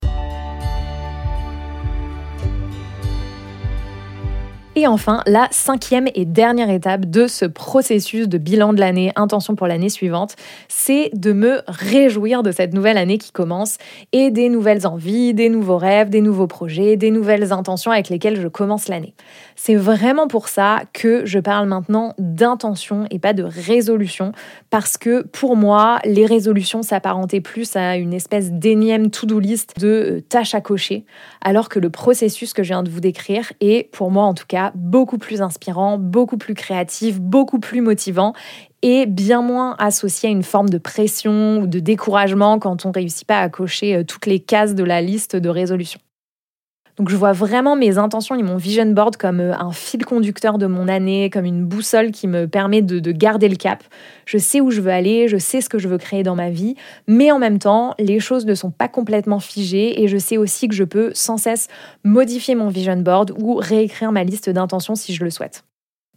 Et 4.79 4.85
enfin, 4.85 5.23
la 5.25 5.47
cinquième 5.49 6.07
et 6.13 6.25
dernière 6.25 6.69
étape 6.69 7.07
de 7.07 7.25
ce 7.25 7.45
processus 7.45 8.29
de 8.29 8.37
bilan 8.37 8.73
de 8.73 8.79
l'année, 8.79 9.11
intention 9.15 9.55
pour 9.55 9.65
l'année 9.65 9.89
suivante, 9.89 10.35
c'est 10.67 11.09
de 11.15 11.33
me 11.33 11.61
réjouir 11.67 12.43
de 12.43 12.51
cette 12.51 12.75
nouvelle 12.75 12.99
année 12.99 13.17
qui 13.17 13.31
commence 13.31 13.79
et 14.11 14.29
des 14.29 14.49
nouvelles 14.49 14.85
envies, 14.85 15.33
des 15.33 15.49
nouveaux 15.49 15.79
rêves, 15.79 16.11
des 16.11 16.21
nouveaux 16.21 16.45
projets, 16.45 16.95
des 16.95 17.09
nouvelles 17.09 17.51
intentions 17.51 17.89
avec 17.89 18.09
lesquelles 18.09 18.39
je 18.39 18.47
commence 18.47 18.87
l'année. 18.87 19.15
C'est 19.55 19.73
vraiment 19.73 20.27
pour 20.27 20.47
ça 20.47 20.83
que 20.93 21.25
je 21.25 21.39
parle 21.39 21.67
maintenant 21.67 22.13
d'intention 22.19 23.07
et 23.09 23.17
pas 23.17 23.33
de 23.33 23.41
résolution, 23.41 24.31
parce 24.69 24.95
que 24.95 25.23
pour 25.23 25.55
moi, 25.55 25.97
les 26.05 26.27
résolutions 26.27 26.83
s'apparentaient 26.83 27.41
plus 27.41 27.75
à 27.75 27.97
une 27.97 28.13
espèce 28.13 28.51
d'énième 28.51 29.09
to-do 29.09 29.39
list 29.39 29.79
de 29.79 30.23
tâches 30.29 30.53
à 30.53 30.61
cocher, 30.61 31.03
alors 31.41 31.67
que 31.67 31.79
le 31.79 31.89
processus 31.89 32.53
que 32.53 32.61
je 32.61 32.67
viens 32.67 32.83
de 32.83 32.91
vous 32.91 32.99
décrire 32.99 33.51
est, 33.59 33.89
pour 33.91 34.11
moi 34.11 34.25
en 34.25 34.35
tout 34.35 34.45
cas, 34.47 34.66
beaucoup 34.75 35.17
plus 35.17 35.41
inspirant, 35.41 35.97
beaucoup 35.97 36.38
plus 36.38 36.53
créatif, 36.53 37.19
beaucoup 37.19 37.60
plus 37.60 37.82
motivant 37.82 38.34
et 38.82 39.06
bien 39.06 39.41
moins 39.41 39.75
associé 39.80 40.30
à 40.30 40.32
une 40.32 40.43
forme 40.43 40.69
de 40.69 40.77
pression 40.77 41.60
ou 41.60 41.67
de 41.67 41.80
découragement 41.80 42.60
quand 42.60 42.86
on 42.86 42.89
ne 42.89 42.93
réussit 42.93 43.27
pas 43.27 43.39
à 43.39 43.49
cocher 43.49 43.95
euh, 43.95 44.03
toutes 44.03 44.25
les 44.25 44.39
cases 44.39 44.75
de 44.75 44.84
la 44.84 45.01
liste 45.01 45.36
de 45.36 45.49
résolution. 45.49 45.99
Donc 46.97 47.10
je 47.10 47.15
vois 47.15 47.31
vraiment 47.31 47.75
mes 47.75 47.99
intentions 47.99 48.33
et 48.33 48.41
mon 48.41 48.57
vision 48.57 48.88
board 48.88 49.17
comme 49.17 49.39
euh, 49.39 49.53
un 49.57 49.71
fil 49.71 50.03
conducteur 50.03 50.57
de 50.57 50.65
mon 50.65 50.88
année, 50.88 51.29
comme 51.29 51.45
une 51.45 51.63
boussole 51.63 52.12
qui 52.12 52.27
me 52.27 52.47
permet 52.47 52.81
de, 52.81 52.99
de, 52.99 53.12
garder 53.12 53.49
le 53.49 53.55
cap. 53.55 53.83
Je 54.25 54.39
sais 54.39 54.62
où 54.62 54.71
je 54.71 54.81
veux 54.81 54.91
aller, 54.91 55.27
je 55.27 55.38
sais 55.38 55.62
ce 55.62 55.69
que 55.69 55.77
je 55.77 55.88
veux 55.88 55.99
créer 55.99 56.23
dans 56.23 56.36
ma 56.36 56.49
vie, 56.49 56.75
mais 57.07 57.31
en 57.31 57.38
même 57.38 57.60
temps, 57.60 57.93
les 57.99 58.19
choses 58.19 58.47
ne 58.47 58.55
sont 58.55 58.71
pas 58.71 58.88
complètement 58.88 59.39
figées 59.39 60.01
et 60.01 60.07
je 60.07 60.17
sais 60.17 60.38
aussi 60.38 60.67
que 60.67 60.75
je 60.75 60.83
peux 60.83 61.12
sans 61.13 61.38
cesse 61.38 61.67
modifier 62.03 62.55
mon 62.55 62.69
vision 62.69 62.97
board 62.97 63.31
ou 63.39 63.55
réécrire 63.55 64.12
ma 64.12 64.23
liste 64.23 64.49
d'intentions 64.49 64.95
si 64.95 65.13
je 65.13 65.23
le 65.23 65.29
souhaite. 65.29 65.66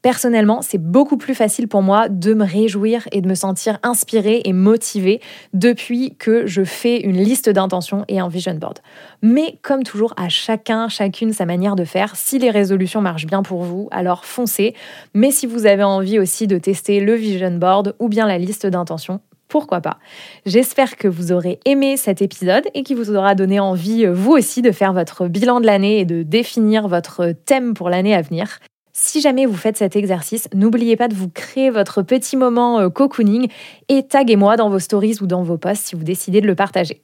Personnellement, 0.03 0.63
c'est 0.63 0.83
beaucoup 0.83 1.19
plus 1.19 1.35
facile 1.35 1.69
pour 1.69 1.83
moi 1.83 2.09
de 2.09 2.33
me 2.33 2.45
réjouir 2.45 3.07
et 3.13 3.21
de 3.21 3.29
me 3.29 3.35
sentir 3.35 3.79
inspirée 3.83 4.41
et 4.45 4.53
motivée 4.53 5.21
depuis 5.53 6.15
que 6.19 6.47
je 6.47 6.65
fais 6.65 7.01
une 7.01 7.19
liste 7.19 7.51
d'intentions 7.51 8.05
et 8.09 8.19
un 8.19 8.29
vision 8.29 8.55
board. 8.55 8.79
Mais 9.23 9.59
comme 9.63 9.83
toujours, 9.83 10.15
à 10.17 10.29
chacun, 10.31 10.89
chacune 10.89 11.33
sa 11.33 11.45
manière 11.45 11.77
de 11.77 11.85
faire. 11.85 12.17
Si 12.17 12.39
les 12.39 12.51
résolutions 12.51 13.03
marchent 13.03 13.27
bien 13.27 13.43
pour 13.43 13.63
vous, 13.63 13.89
alors 13.91 14.25
foncez. 14.25 14.75
Mais 15.15 15.31
si 15.31 15.47
vous 15.47 15.67
avez 15.67 15.85
envie 15.85 16.19
aussi 16.19 16.47
de 16.47 16.57
tester 16.57 17.01
le 17.01 17.15
vision 17.15 17.51
board 17.51 17.95
ou 17.99 18.09
bien 18.09 18.27
la 18.27 18.39
liste 18.39 18.67
d'intentions, 18.67 19.21
pourquoi 19.49 19.81
pas? 19.81 19.99
J'espère 20.47 20.97
que 20.97 21.09
vous 21.09 21.33
aurez 21.33 21.59
aimé 21.67 21.97
cet 21.97 22.23
épisode 22.23 22.65
et 22.73 22.85
qu'il 22.85 22.97
vous 22.97 23.15
aura 23.15 23.35
donné 23.35 23.61
envie, 23.61 24.07
vous 24.07 24.31
aussi, 24.31 24.63
de 24.63 24.71
faire 24.71 24.93
votre 24.93 25.27
bilan 25.27 25.61
de 25.61 25.67
l'année 25.67 25.99
et 25.99 26.05
de 26.05 26.23
définir 26.23 26.89
votre 26.89 27.33
thème 27.45 27.75
pour 27.75 27.91
l'année 27.91 28.15
à 28.15 28.23
venir. 28.23 28.61
Si 28.93 29.21
jamais 29.21 29.47
vous 29.47 29.57
faites 29.57 29.77
cet 29.77 29.97
exercice, 29.97 30.49
n'oubliez 30.55 30.97
pas 30.97 31.09
de 31.09 31.15
vous 31.15 31.29
créer 31.29 31.71
votre 31.71 32.03
petit 32.03 32.37
moment 32.37 32.81
euh, 32.81 32.89
cocooning 32.89 33.49
et 33.89 34.03
taguez-moi 34.03 34.57
dans 34.57 34.69
vos 34.69 34.79
stories 34.79 35.19
ou 35.21 35.27
dans 35.27 35.43
vos 35.43 35.59
posts 35.59 35.87
si 35.87 35.97
vous 35.97 36.05
décidez 36.05 36.41
de 36.41 36.47
le 36.47 36.55
partager. 36.55 37.03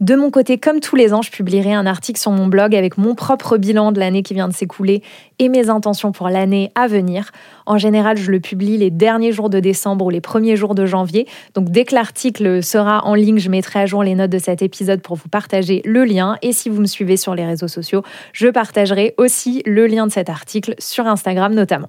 De 0.00 0.14
mon 0.14 0.30
côté, 0.30 0.58
comme 0.58 0.80
tous 0.80 0.94
les 0.94 1.14
ans, 1.14 1.22
je 1.22 1.30
publierai 1.30 1.72
un 1.72 1.86
article 1.86 2.20
sur 2.20 2.30
mon 2.30 2.48
blog 2.48 2.74
avec 2.74 2.98
mon 2.98 3.14
propre 3.14 3.56
bilan 3.56 3.92
de 3.92 3.98
l'année 3.98 4.22
qui 4.22 4.34
vient 4.34 4.46
de 4.46 4.52
s'écouler 4.52 5.02
et 5.38 5.48
mes 5.48 5.70
intentions 5.70 6.12
pour 6.12 6.28
l'année 6.28 6.70
à 6.74 6.86
venir. 6.86 7.30
En 7.64 7.78
général, 7.78 8.18
je 8.18 8.30
le 8.30 8.38
publie 8.38 8.76
les 8.76 8.90
derniers 8.90 9.32
jours 9.32 9.48
de 9.48 9.58
décembre 9.58 10.04
ou 10.04 10.10
les 10.10 10.20
premiers 10.20 10.54
jours 10.54 10.74
de 10.74 10.84
janvier. 10.84 11.26
Donc 11.54 11.70
dès 11.70 11.86
que 11.86 11.94
l'article 11.94 12.62
sera 12.62 13.06
en 13.06 13.14
ligne, 13.14 13.38
je 13.38 13.48
mettrai 13.48 13.80
à 13.80 13.86
jour 13.86 14.02
les 14.02 14.14
notes 14.14 14.30
de 14.30 14.38
cet 14.38 14.60
épisode 14.60 15.00
pour 15.00 15.16
vous 15.16 15.30
partager 15.30 15.80
le 15.86 16.04
lien. 16.04 16.36
Et 16.42 16.52
si 16.52 16.68
vous 16.68 16.82
me 16.82 16.86
suivez 16.86 17.16
sur 17.16 17.34
les 17.34 17.46
réseaux 17.46 17.68
sociaux, 17.68 18.02
je 18.34 18.48
partagerai 18.48 19.14
aussi 19.16 19.62
le 19.64 19.86
lien 19.86 20.06
de 20.06 20.12
cet 20.12 20.28
article 20.28 20.74
sur 20.78 21.06
Instagram 21.06 21.54
notamment. 21.54 21.88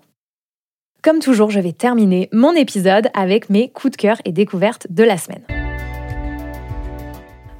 Comme 1.03 1.19
toujours, 1.19 1.51
je 1.51 1.59
vais 1.59 1.73
terminer 1.73 2.29
mon 2.31 2.53
épisode 2.53 3.09
avec 3.13 3.49
mes 3.49 3.69
coups 3.69 3.91
de 3.91 3.97
cœur 3.97 4.17
et 4.23 4.31
découvertes 4.31 4.87
de 4.89 5.03
la 5.03 5.17
semaine. 5.17 5.43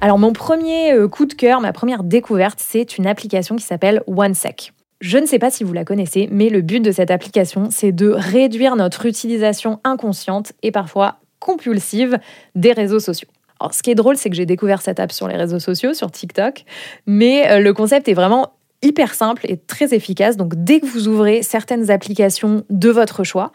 Alors 0.00 0.18
mon 0.18 0.32
premier 0.32 0.92
euh, 0.92 1.08
coup 1.08 1.26
de 1.26 1.34
cœur, 1.34 1.60
ma 1.60 1.72
première 1.72 2.04
découverte, 2.04 2.60
c'est 2.62 2.98
une 2.98 3.06
application 3.06 3.56
qui 3.56 3.64
s'appelle 3.64 4.02
OneSec. 4.06 4.72
Je 5.00 5.18
ne 5.18 5.26
sais 5.26 5.40
pas 5.40 5.50
si 5.50 5.64
vous 5.64 5.72
la 5.72 5.84
connaissez, 5.84 6.28
mais 6.30 6.50
le 6.50 6.60
but 6.60 6.80
de 6.80 6.92
cette 6.92 7.10
application, 7.10 7.68
c'est 7.72 7.90
de 7.90 8.08
réduire 8.08 8.76
notre 8.76 9.06
utilisation 9.06 9.80
inconsciente 9.82 10.52
et 10.62 10.70
parfois 10.70 11.16
compulsive 11.40 12.18
des 12.54 12.72
réseaux 12.72 13.00
sociaux. 13.00 13.28
Alors, 13.58 13.74
ce 13.74 13.82
qui 13.82 13.90
est 13.90 13.96
drôle, 13.96 14.16
c'est 14.16 14.30
que 14.30 14.36
j'ai 14.36 14.46
découvert 14.46 14.82
cette 14.82 15.00
app 15.00 15.10
sur 15.10 15.26
les 15.26 15.36
réseaux 15.36 15.58
sociaux, 15.58 15.94
sur 15.94 16.12
TikTok, 16.12 16.64
mais 17.06 17.50
euh, 17.50 17.58
le 17.58 17.72
concept 17.72 18.08
est 18.08 18.14
vraiment 18.14 18.52
hyper 18.82 19.14
simple 19.14 19.46
et 19.48 19.56
très 19.56 19.94
efficace. 19.94 20.36
Donc, 20.36 20.52
dès 20.54 20.78
que 20.78 20.86
vous 20.86 21.08
ouvrez 21.08 21.42
certaines 21.42 21.90
applications 21.90 22.64
de 22.70 22.90
votre 22.90 23.24
choix, 23.24 23.50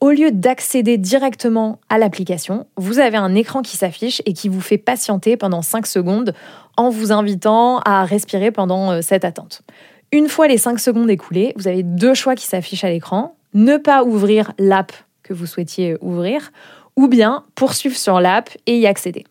au 0.00 0.10
lieu 0.10 0.30
d'accéder 0.30 0.96
directement 0.96 1.80
à 1.88 1.98
l'application, 1.98 2.66
vous 2.76 2.98
avez 2.98 3.16
un 3.16 3.34
écran 3.34 3.62
qui 3.62 3.76
s'affiche 3.76 4.22
et 4.26 4.32
qui 4.32 4.48
vous 4.48 4.60
fait 4.60 4.78
patienter 4.78 5.36
pendant 5.36 5.62
5 5.62 5.86
secondes 5.86 6.34
en 6.76 6.90
vous 6.90 7.12
invitant 7.12 7.80
à 7.80 8.04
respirer 8.04 8.50
pendant 8.50 8.92
euh, 8.92 9.00
cette 9.02 9.24
attente. 9.24 9.62
Une 10.12 10.28
fois 10.28 10.48
les 10.48 10.58
5 10.58 10.78
secondes 10.78 11.10
écoulées, 11.10 11.52
vous 11.56 11.68
avez 11.68 11.82
deux 11.82 12.14
choix 12.14 12.34
qui 12.34 12.46
s'affichent 12.46 12.84
à 12.84 12.90
l'écran. 12.90 13.36
Ne 13.54 13.76
pas 13.76 14.04
ouvrir 14.04 14.52
l'app 14.58 14.92
que 15.22 15.34
vous 15.34 15.46
souhaitiez 15.46 15.96
ouvrir 16.00 16.52
ou 16.96 17.08
bien 17.08 17.44
poursuivre 17.54 17.96
sur 17.96 18.20
l'app 18.20 18.50
et 18.66 18.78
y 18.78 18.86
accéder. 18.86 19.24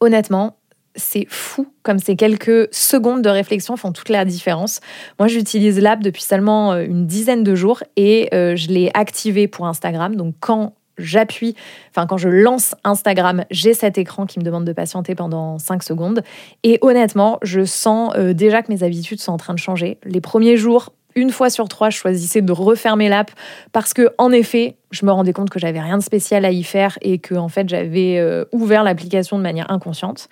Honnêtement, 0.00 0.57
c'est 0.98 1.26
fou 1.28 1.68
comme 1.82 1.98
ces 1.98 2.16
quelques 2.16 2.68
secondes 2.70 3.22
de 3.22 3.30
réflexion 3.30 3.76
font 3.76 3.92
toute 3.92 4.10
la 4.10 4.24
différence. 4.24 4.80
Moi, 5.18 5.28
j'utilise 5.28 5.80
l'app 5.80 6.02
depuis 6.02 6.22
seulement 6.22 6.72
euh, 6.72 6.84
une 6.84 7.06
dizaine 7.06 7.44
de 7.44 7.54
jours 7.54 7.82
et 7.96 8.28
euh, 8.34 8.56
je 8.56 8.68
l'ai 8.68 8.90
activé 8.92 9.48
pour 9.48 9.66
Instagram. 9.66 10.16
Donc, 10.16 10.34
quand 10.40 10.74
j'appuie, 10.98 11.54
enfin 11.90 12.08
quand 12.08 12.16
je 12.16 12.28
lance 12.28 12.74
Instagram, 12.82 13.44
j'ai 13.52 13.72
cet 13.72 13.98
écran 13.98 14.26
qui 14.26 14.40
me 14.40 14.44
demande 14.44 14.64
de 14.64 14.72
patienter 14.72 15.14
pendant 15.14 15.58
5 15.58 15.82
secondes. 15.82 16.22
Et 16.64 16.78
honnêtement, 16.82 17.38
je 17.42 17.64
sens 17.64 18.12
euh, 18.16 18.34
déjà 18.34 18.62
que 18.62 18.72
mes 18.72 18.82
habitudes 18.82 19.20
sont 19.20 19.32
en 19.32 19.36
train 19.36 19.54
de 19.54 19.60
changer. 19.60 19.98
Les 20.04 20.20
premiers 20.20 20.56
jours, 20.56 20.92
une 21.14 21.30
fois 21.30 21.50
sur 21.50 21.68
trois, 21.68 21.88
je 21.88 21.96
choisissais 21.96 22.42
de 22.42 22.52
refermer 22.52 23.08
l'app 23.08 23.30
parce 23.72 23.94
que, 23.94 24.10
en 24.18 24.30
effet, 24.30 24.76
je 24.90 25.06
me 25.06 25.10
rendais 25.10 25.32
compte 25.32 25.50
que 25.50 25.58
j'avais 25.58 25.80
rien 25.80 25.98
de 25.98 26.02
spécial 26.02 26.44
à 26.44 26.50
y 26.50 26.62
faire 26.62 26.98
et 27.00 27.18
que, 27.18 27.34
en 27.34 27.48
fait, 27.48 27.68
j'avais 27.68 28.22
ouvert 28.52 28.84
l'application 28.84 29.36
de 29.36 29.42
manière 29.42 29.68
inconsciente. 29.70 30.28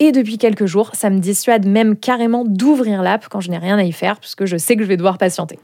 Et 0.00 0.12
depuis 0.12 0.38
quelques 0.38 0.66
jours, 0.66 0.90
ça 0.94 1.10
me 1.10 1.18
dissuade 1.18 1.66
même 1.66 1.96
carrément 1.96 2.44
d'ouvrir 2.44 3.02
l'app 3.02 3.26
quand 3.28 3.40
je 3.40 3.50
n'ai 3.50 3.58
rien 3.58 3.78
à 3.78 3.82
y 3.82 3.92
faire, 3.92 4.20
puisque 4.20 4.44
je 4.44 4.56
sais 4.56 4.76
que 4.76 4.82
je 4.82 4.88
vais 4.88 4.96
devoir 4.96 5.18
patienter. 5.18 5.58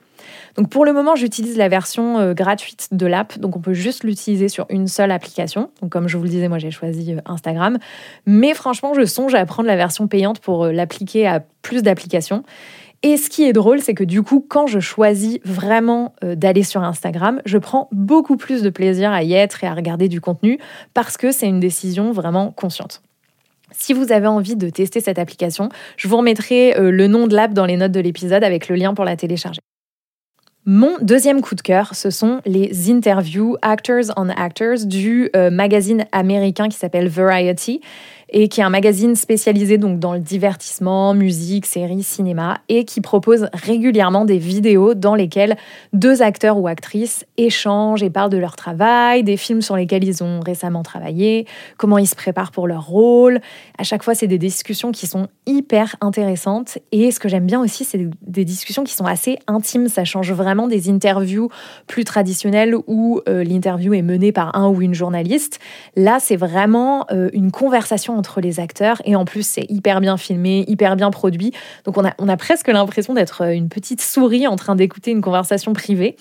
Donc 0.56 0.70
pour 0.70 0.84
le 0.84 0.92
moment, 0.92 1.16
j'utilise 1.16 1.56
la 1.56 1.68
version 1.68 2.18
euh, 2.18 2.34
gratuite 2.34 2.88
de 2.92 3.06
l'app, 3.06 3.38
donc 3.38 3.56
on 3.56 3.60
peut 3.60 3.74
juste 3.74 4.04
l'utiliser 4.04 4.48
sur 4.48 4.66
une 4.70 4.86
seule 4.86 5.10
application. 5.10 5.70
Donc 5.82 5.90
comme 5.90 6.08
je 6.08 6.16
vous 6.16 6.24
le 6.24 6.30
disais, 6.30 6.48
moi 6.48 6.58
j'ai 6.58 6.70
choisi 6.70 7.14
euh, 7.14 7.20
Instagram, 7.26 7.78
mais 8.26 8.54
franchement, 8.54 8.94
je 8.94 9.04
songe 9.04 9.34
à 9.34 9.44
prendre 9.46 9.68
la 9.68 9.76
version 9.76 10.06
payante 10.06 10.40
pour 10.40 10.64
euh, 10.64 10.72
l'appliquer 10.72 11.26
à 11.26 11.40
plus 11.62 11.82
d'applications. 11.82 12.42
Et 13.02 13.16
ce 13.18 13.28
qui 13.28 13.44
est 13.44 13.52
drôle, 13.52 13.80
c'est 13.80 13.94
que 13.94 14.04
du 14.04 14.22
coup, 14.22 14.44
quand 14.48 14.66
je 14.66 14.80
choisis 14.80 15.38
vraiment 15.44 16.14
d'aller 16.22 16.62
sur 16.62 16.82
Instagram, 16.82 17.42
je 17.44 17.58
prends 17.58 17.86
beaucoup 17.92 18.38
plus 18.38 18.62
de 18.62 18.70
plaisir 18.70 19.12
à 19.12 19.22
y 19.22 19.34
être 19.34 19.62
et 19.62 19.66
à 19.66 19.74
regarder 19.74 20.08
du 20.08 20.22
contenu 20.22 20.58
parce 20.94 21.18
que 21.18 21.30
c'est 21.30 21.46
une 21.46 21.60
décision 21.60 22.12
vraiment 22.12 22.50
consciente. 22.50 23.02
Si 23.76 23.92
vous 23.92 24.12
avez 24.12 24.26
envie 24.26 24.56
de 24.56 24.68
tester 24.70 25.00
cette 25.00 25.18
application, 25.18 25.68
je 25.96 26.08
vous 26.08 26.16
remettrai 26.16 26.76
euh, 26.76 26.90
le 26.90 27.06
nom 27.06 27.26
de 27.26 27.34
l'app 27.34 27.52
dans 27.52 27.66
les 27.66 27.76
notes 27.76 27.92
de 27.92 28.00
l'épisode 28.00 28.44
avec 28.44 28.68
le 28.68 28.76
lien 28.76 28.94
pour 28.94 29.04
la 29.04 29.16
télécharger. 29.16 29.60
Mon 30.66 30.96
deuxième 31.02 31.42
coup 31.42 31.54
de 31.54 31.60
cœur, 31.60 31.94
ce 31.94 32.08
sont 32.08 32.40
les 32.46 32.90
interviews 32.90 33.58
Actors 33.60 34.14
on 34.16 34.30
Actors 34.30 34.86
du 34.86 35.28
euh, 35.36 35.50
magazine 35.50 36.06
américain 36.10 36.70
qui 36.70 36.78
s'appelle 36.78 37.08
Variety 37.08 37.82
et 38.36 38.48
qui 38.48 38.60
est 38.60 38.64
un 38.64 38.70
magazine 38.70 39.14
spécialisé 39.14 39.78
donc 39.78 40.00
dans 40.00 40.12
le 40.12 40.18
divertissement, 40.18 41.14
musique, 41.14 41.66
séries, 41.66 42.02
cinéma 42.02 42.58
et 42.68 42.84
qui 42.84 43.00
propose 43.00 43.46
régulièrement 43.52 44.24
des 44.24 44.38
vidéos 44.38 44.94
dans 44.94 45.14
lesquelles 45.14 45.56
deux 45.92 46.20
acteurs 46.20 46.58
ou 46.58 46.66
actrices 46.66 47.24
échangent 47.36 48.02
et 48.02 48.10
parlent 48.10 48.30
de 48.30 48.36
leur 48.36 48.56
travail, 48.56 49.22
des 49.22 49.36
films 49.36 49.62
sur 49.62 49.76
lesquels 49.76 50.02
ils 50.02 50.24
ont 50.24 50.40
récemment 50.40 50.82
travaillé, 50.82 51.46
comment 51.78 51.96
ils 51.96 52.08
se 52.08 52.16
préparent 52.16 52.50
pour 52.50 52.66
leur 52.66 52.88
rôle. 52.88 53.40
À 53.78 53.84
chaque 53.84 54.02
fois, 54.02 54.16
c'est 54.16 54.26
des 54.26 54.38
discussions 54.38 54.90
qui 54.90 55.06
sont 55.06 55.28
hyper 55.46 55.94
intéressantes 56.00 56.78
et 56.90 57.12
ce 57.12 57.20
que 57.20 57.28
j'aime 57.28 57.46
bien 57.46 57.60
aussi, 57.60 57.84
c'est 57.84 58.10
des 58.26 58.44
discussions 58.44 58.82
qui 58.82 58.94
sont 58.94 59.06
assez 59.06 59.38
intimes. 59.46 59.86
Ça 59.86 60.04
change 60.04 60.32
vraiment 60.32 60.66
des 60.66 60.90
interviews 60.90 61.50
plus 61.86 62.02
traditionnelles 62.02 62.74
où 62.88 63.20
euh, 63.28 63.44
l'interview 63.44 63.94
est 63.94 64.02
menée 64.02 64.32
par 64.32 64.56
un 64.56 64.68
ou 64.68 64.82
une 64.82 64.94
journaliste. 64.94 65.60
Là, 65.94 66.18
c'est 66.20 66.36
vraiment 66.36 67.06
euh, 67.12 67.30
une 67.32 67.52
conversation 67.52 68.18
entre 68.18 68.23
les 68.40 68.60
acteurs 68.60 69.00
et 69.04 69.16
en 69.16 69.24
plus 69.24 69.46
c'est 69.46 69.66
hyper 69.68 70.00
bien 70.00 70.16
filmé, 70.16 70.64
hyper 70.68 70.96
bien 70.96 71.10
produit. 71.10 71.52
Donc 71.84 71.98
on 71.98 72.04
a, 72.04 72.12
on 72.18 72.28
a 72.28 72.36
presque 72.36 72.68
l'impression 72.68 73.14
d'être 73.14 73.42
euh, 73.42 73.52
une 73.52 73.68
petite 73.68 74.00
souris 74.00 74.46
en 74.46 74.56
train 74.56 74.76
d'écouter 74.76 75.10
une 75.10 75.22
conversation 75.22 75.72
privée. 75.72 76.16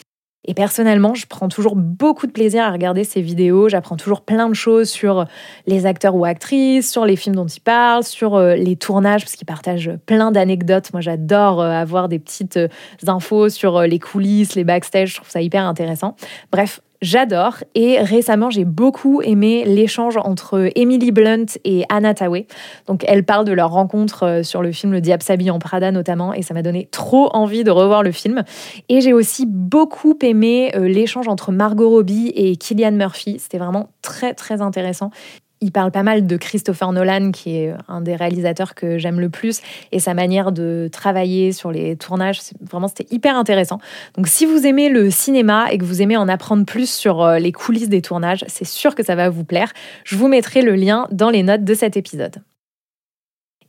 Et 0.46 0.54
personnellement, 0.54 1.14
je 1.14 1.26
prends 1.26 1.48
toujours 1.48 1.78
beaucoup 1.78 2.28
de 2.28 2.32
plaisir 2.34 2.66
à 2.66 2.72
regarder 2.72 3.06
ces 3.06 3.22
vidéos. 3.22 3.70
J'apprends 3.70 3.96
toujours 3.96 4.22
plein 4.22 4.50
de 4.50 4.54
choses 4.54 4.90
sur 4.90 5.26
les 5.68 5.86
acteurs 5.86 6.16
ou 6.16 6.26
actrices, 6.26 6.92
sur 6.92 7.06
les 7.06 7.16
films 7.16 7.36
dont 7.36 7.48
ils 7.48 7.62
parlent, 7.62 8.04
sur 8.04 8.36
euh, 8.36 8.56
les 8.56 8.76
tournages, 8.76 9.24
parce 9.24 9.36
qu'ils 9.36 9.48
partagent 9.48 9.92
plein 10.06 10.32
d'anecdotes. 10.32 10.92
Moi, 10.92 11.00
j'adore 11.00 11.62
euh, 11.62 11.72
avoir 11.72 12.10
des 12.10 12.20
petites 12.20 12.60
infos 13.08 13.48
sur 13.48 13.84
les 13.84 14.00
coulisses, 14.00 14.56
les 14.56 14.66
backstage. 14.66 15.12
Je 15.12 15.16
trouve 15.16 15.30
ça 15.30 15.42
hyper 15.42 15.64
intéressant. 15.66 16.18
Bref, 16.52 16.82
J'adore 17.04 17.66
et 17.76 18.00
récemment 18.00 18.50
j'ai 18.50 18.64
beaucoup 18.64 19.22
aimé 19.22 19.66
l'échange 19.66 20.16
entre 20.16 20.70
Emily 20.76 21.12
Blunt 21.12 21.48
et 21.66 21.84
Anna 21.90 22.14
Tawai. 22.14 22.48
Donc 22.88 23.04
elles 23.06 23.26
parlent 23.26 23.44
de 23.44 23.52
leur 23.52 23.72
rencontre 23.72 24.24
euh, 24.24 24.44
sur 24.44 24.62
le 24.62 24.72
film 24.72 24.94
Le 24.94 25.02
Diable 25.02 25.22
s'habille 25.22 25.52
en 25.52 25.60
Prada 25.60 25.92
notamment 25.92 26.34
et 26.34 26.44
ça 26.44 26.54
m'a 26.54 26.62
donné 26.62 26.88
trop 26.92 27.30
envie 27.36 27.66
de 27.66 27.72
revoir 27.72 28.04
le 28.04 28.14
film. 28.14 28.44
Et 28.88 29.02
j'ai 29.02 29.12
aussi 29.12 29.46
beaucoup 29.46 30.18
aimé 30.22 30.72
euh, 30.76 30.88
l'échange 30.88 31.28
entre 31.28 31.52
Margot 31.52 31.90
Robbie 31.90 32.32
et 32.36 32.56
Killian 32.56 32.94
Murphy. 32.94 33.38
C'était 33.38 33.58
vraiment 33.58 33.90
très 34.02 34.34
très 34.34 34.62
intéressant 34.62 35.12
il 35.64 35.72
parle 35.72 35.92
pas 35.92 36.04
mal 36.04 36.28
de 36.28 36.38
Christopher 36.38 36.92
Nolan, 36.92 37.32
qui 37.32 37.58
est 37.58 37.74
un 37.88 38.02
des 38.02 38.16
réalisateurs 38.16 38.76
que 38.76 38.98
j'aime 38.98 39.20
le 39.20 39.30
plus, 39.30 39.62
et 39.94 40.00
sa 40.00 40.14
manière 40.14 40.52
de 40.52 40.90
travailler 40.92 41.54
sur 41.54 41.72
les 41.72 41.96
tournages. 41.96 42.42
Vraiment, 42.62 42.90
c'était 42.90 43.08
hyper 43.14 43.38
intéressant. 43.38 43.80
Donc, 44.16 44.28
si 44.28 44.46
vous 44.46 44.68
aimez 44.68 44.90
le 44.90 45.10
cinéma 45.10 45.68
et 45.72 45.78
que 45.78 45.86
vous 45.86 46.02
aimez 46.02 46.18
en 46.18 46.28
apprendre 46.28 46.66
plus 46.66 46.90
sur 46.90 47.22
euh, 47.22 47.40
les 47.40 47.54
coulisses 47.54 47.90
des 47.90 48.02
tournages, 48.02 48.44
c'est 48.48 48.68
sûr 48.68 48.94
que 48.94 49.04
ça 49.04 49.16
va 49.16 49.30
vous 49.30 49.46
plaire. 49.46 49.72
Je 50.04 50.18
vous 50.18 50.28
mettrai 50.28 50.62
le 50.62 50.76
lien 50.76 51.08
dans 51.12 51.30
les 51.30 51.44
notes 51.44 51.64
de 51.64 51.74
cet 51.74 51.96
épisode. 51.96 52.44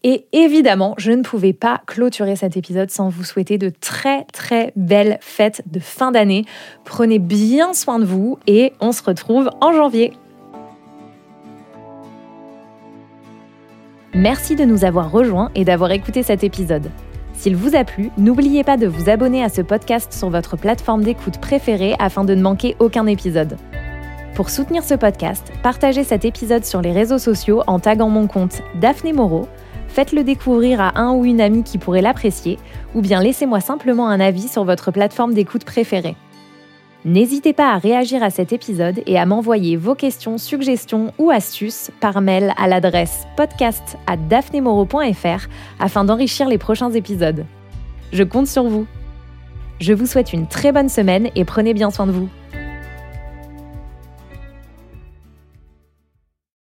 Et 0.03 0.27
évidemment, 0.33 0.95
je 0.99 1.13
ne 1.13 1.23
pouvais 1.23 1.55
pas 1.55 1.81
clôturer 1.87 2.37
cet 2.37 2.57
épisode 2.57 2.91
sans 2.91 3.09
vous 3.09 3.25
souhaiter 3.25 3.57
de 3.57 3.71
très 3.71 4.25
très 4.33 4.73
belles 4.77 5.19
fêtes 5.23 5.63
de 5.71 5.79
fin 5.79 6.11
d'année. 6.11 6.45
Prenez 6.85 7.19
bien 7.19 7.73
soin 7.73 7.99
de 7.99 8.05
vous 8.05 8.39
et 8.47 8.75
on 8.81 8.93
se 8.93 9.03
retrouve 9.03 9.49
en 9.63 9.73
janvier. 9.73 10.13
Merci 14.15 14.55
de 14.55 14.65
nous 14.65 14.85
avoir 14.85 15.11
rejoints 15.11 15.51
et 15.57 15.65
d'avoir 15.65 15.91
écouté 15.91 16.23
cet 16.23 16.45
épisode. 16.45 16.89
S'il 17.33 17.57
vous 17.57 17.75
a 17.75 17.83
plu, 17.83 18.11
n'oubliez 18.17 18.63
pas 18.63 18.77
de 18.77 18.87
vous 18.87 19.11
abonner 19.11 19.43
à 19.43 19.49
ce 19.49 19.61
podcast 19.61 20.13
sur 20.13 20.31
votre 20.31 20.57
plateforme 20.57 21.03
d'écoute 21.03 21.41
préférée 21.41 21.97
afin 21.99 22.23
de 22.23 22.33
ne 22.37 22.43
manquer 22.43 22.77
aucun 22.79 23.07
épisode. 23.09 23.57
Pour 24.37 24.51
soutenir 24.51 24.85
ce 24.85 24.95
podcast, 24.95 25.53
partagez 25.65 26.05
cet 26.05 26.25
épisode 26.25 26.65
sur 26.65 26.81
les 26.81 26.93
réseaux 26.93 27.19
sociaux 27.19 27.65
en 27.67 27.81
taguant 27.81 28.09
mon 28.09 28.29
compte 28.29 28.63
Daphné 28.77 29.13
Moreau, 29.13 29.49
faites-le 29.89 30.23
découvrir 30.23 30.81
à 30.81 31.01
un 31.01 31.13
ou 31.15 31.25
une 31.25 31.41
amie 31.41 31.65
qui 31.65 31.79
pourrait 31.79 32.01
l'apprécier, 32.01 32.61
ou 32.95 33.01
bien 33.01 33.21
laissez-moi 33.21 33.61
simplement 33.61 34.09
un 34.09 34.21
avis 34.21 34.47
sur 34.47 34.63
votre 34.65 34.93
plateforme 34.93 35.35
d'écoute 35.35 35.65
préférée. 35.65 36.15
N'hésitez 37.07 37.53
pas 37.53 37.75
à 37.75 37.77
réagir 37.77 38.23
à 38.23 38.31
cet 38.31 38.55
épisode 38.55 39.03
et 39.05 39.19
à 39.19 39.27
m'envoyer 39.27 39.77
vos 39.77 39.95
questions, 39.95 40.39
suggestions 40.39 41.13
ou 41.19 41.31
astuces 41.31 41.91
par 42.01 42.23
mail 42.23 42.55
à 42.57 42.67
l'adresse 42.67 43.27
podcast 43.37 43.99
à 44.07 44.17
afin 45.79 46.05
d'enrichir 46.05 46.49
les 46.49 46.57
prochains 46.57 46.91
épisodes. 46.93 47.45
Je 48.11 48.23
compte 48.23 48.47
sur 48.47 48.65
vous. 48.65 48.87
Je 49.81 49.93
vous 49.93 50.07
souhaite 50.07 50.33
une 50.33 50.47
très 50.47 50.73
bonne 50.73 50.89
semaine 50.89 51.29
et 51.35 51.45
prenez 51.45 51.75
bien 51.75 51.91
soin 51.91 52.07
de 52.07 52.13
vous. 52.13 52.31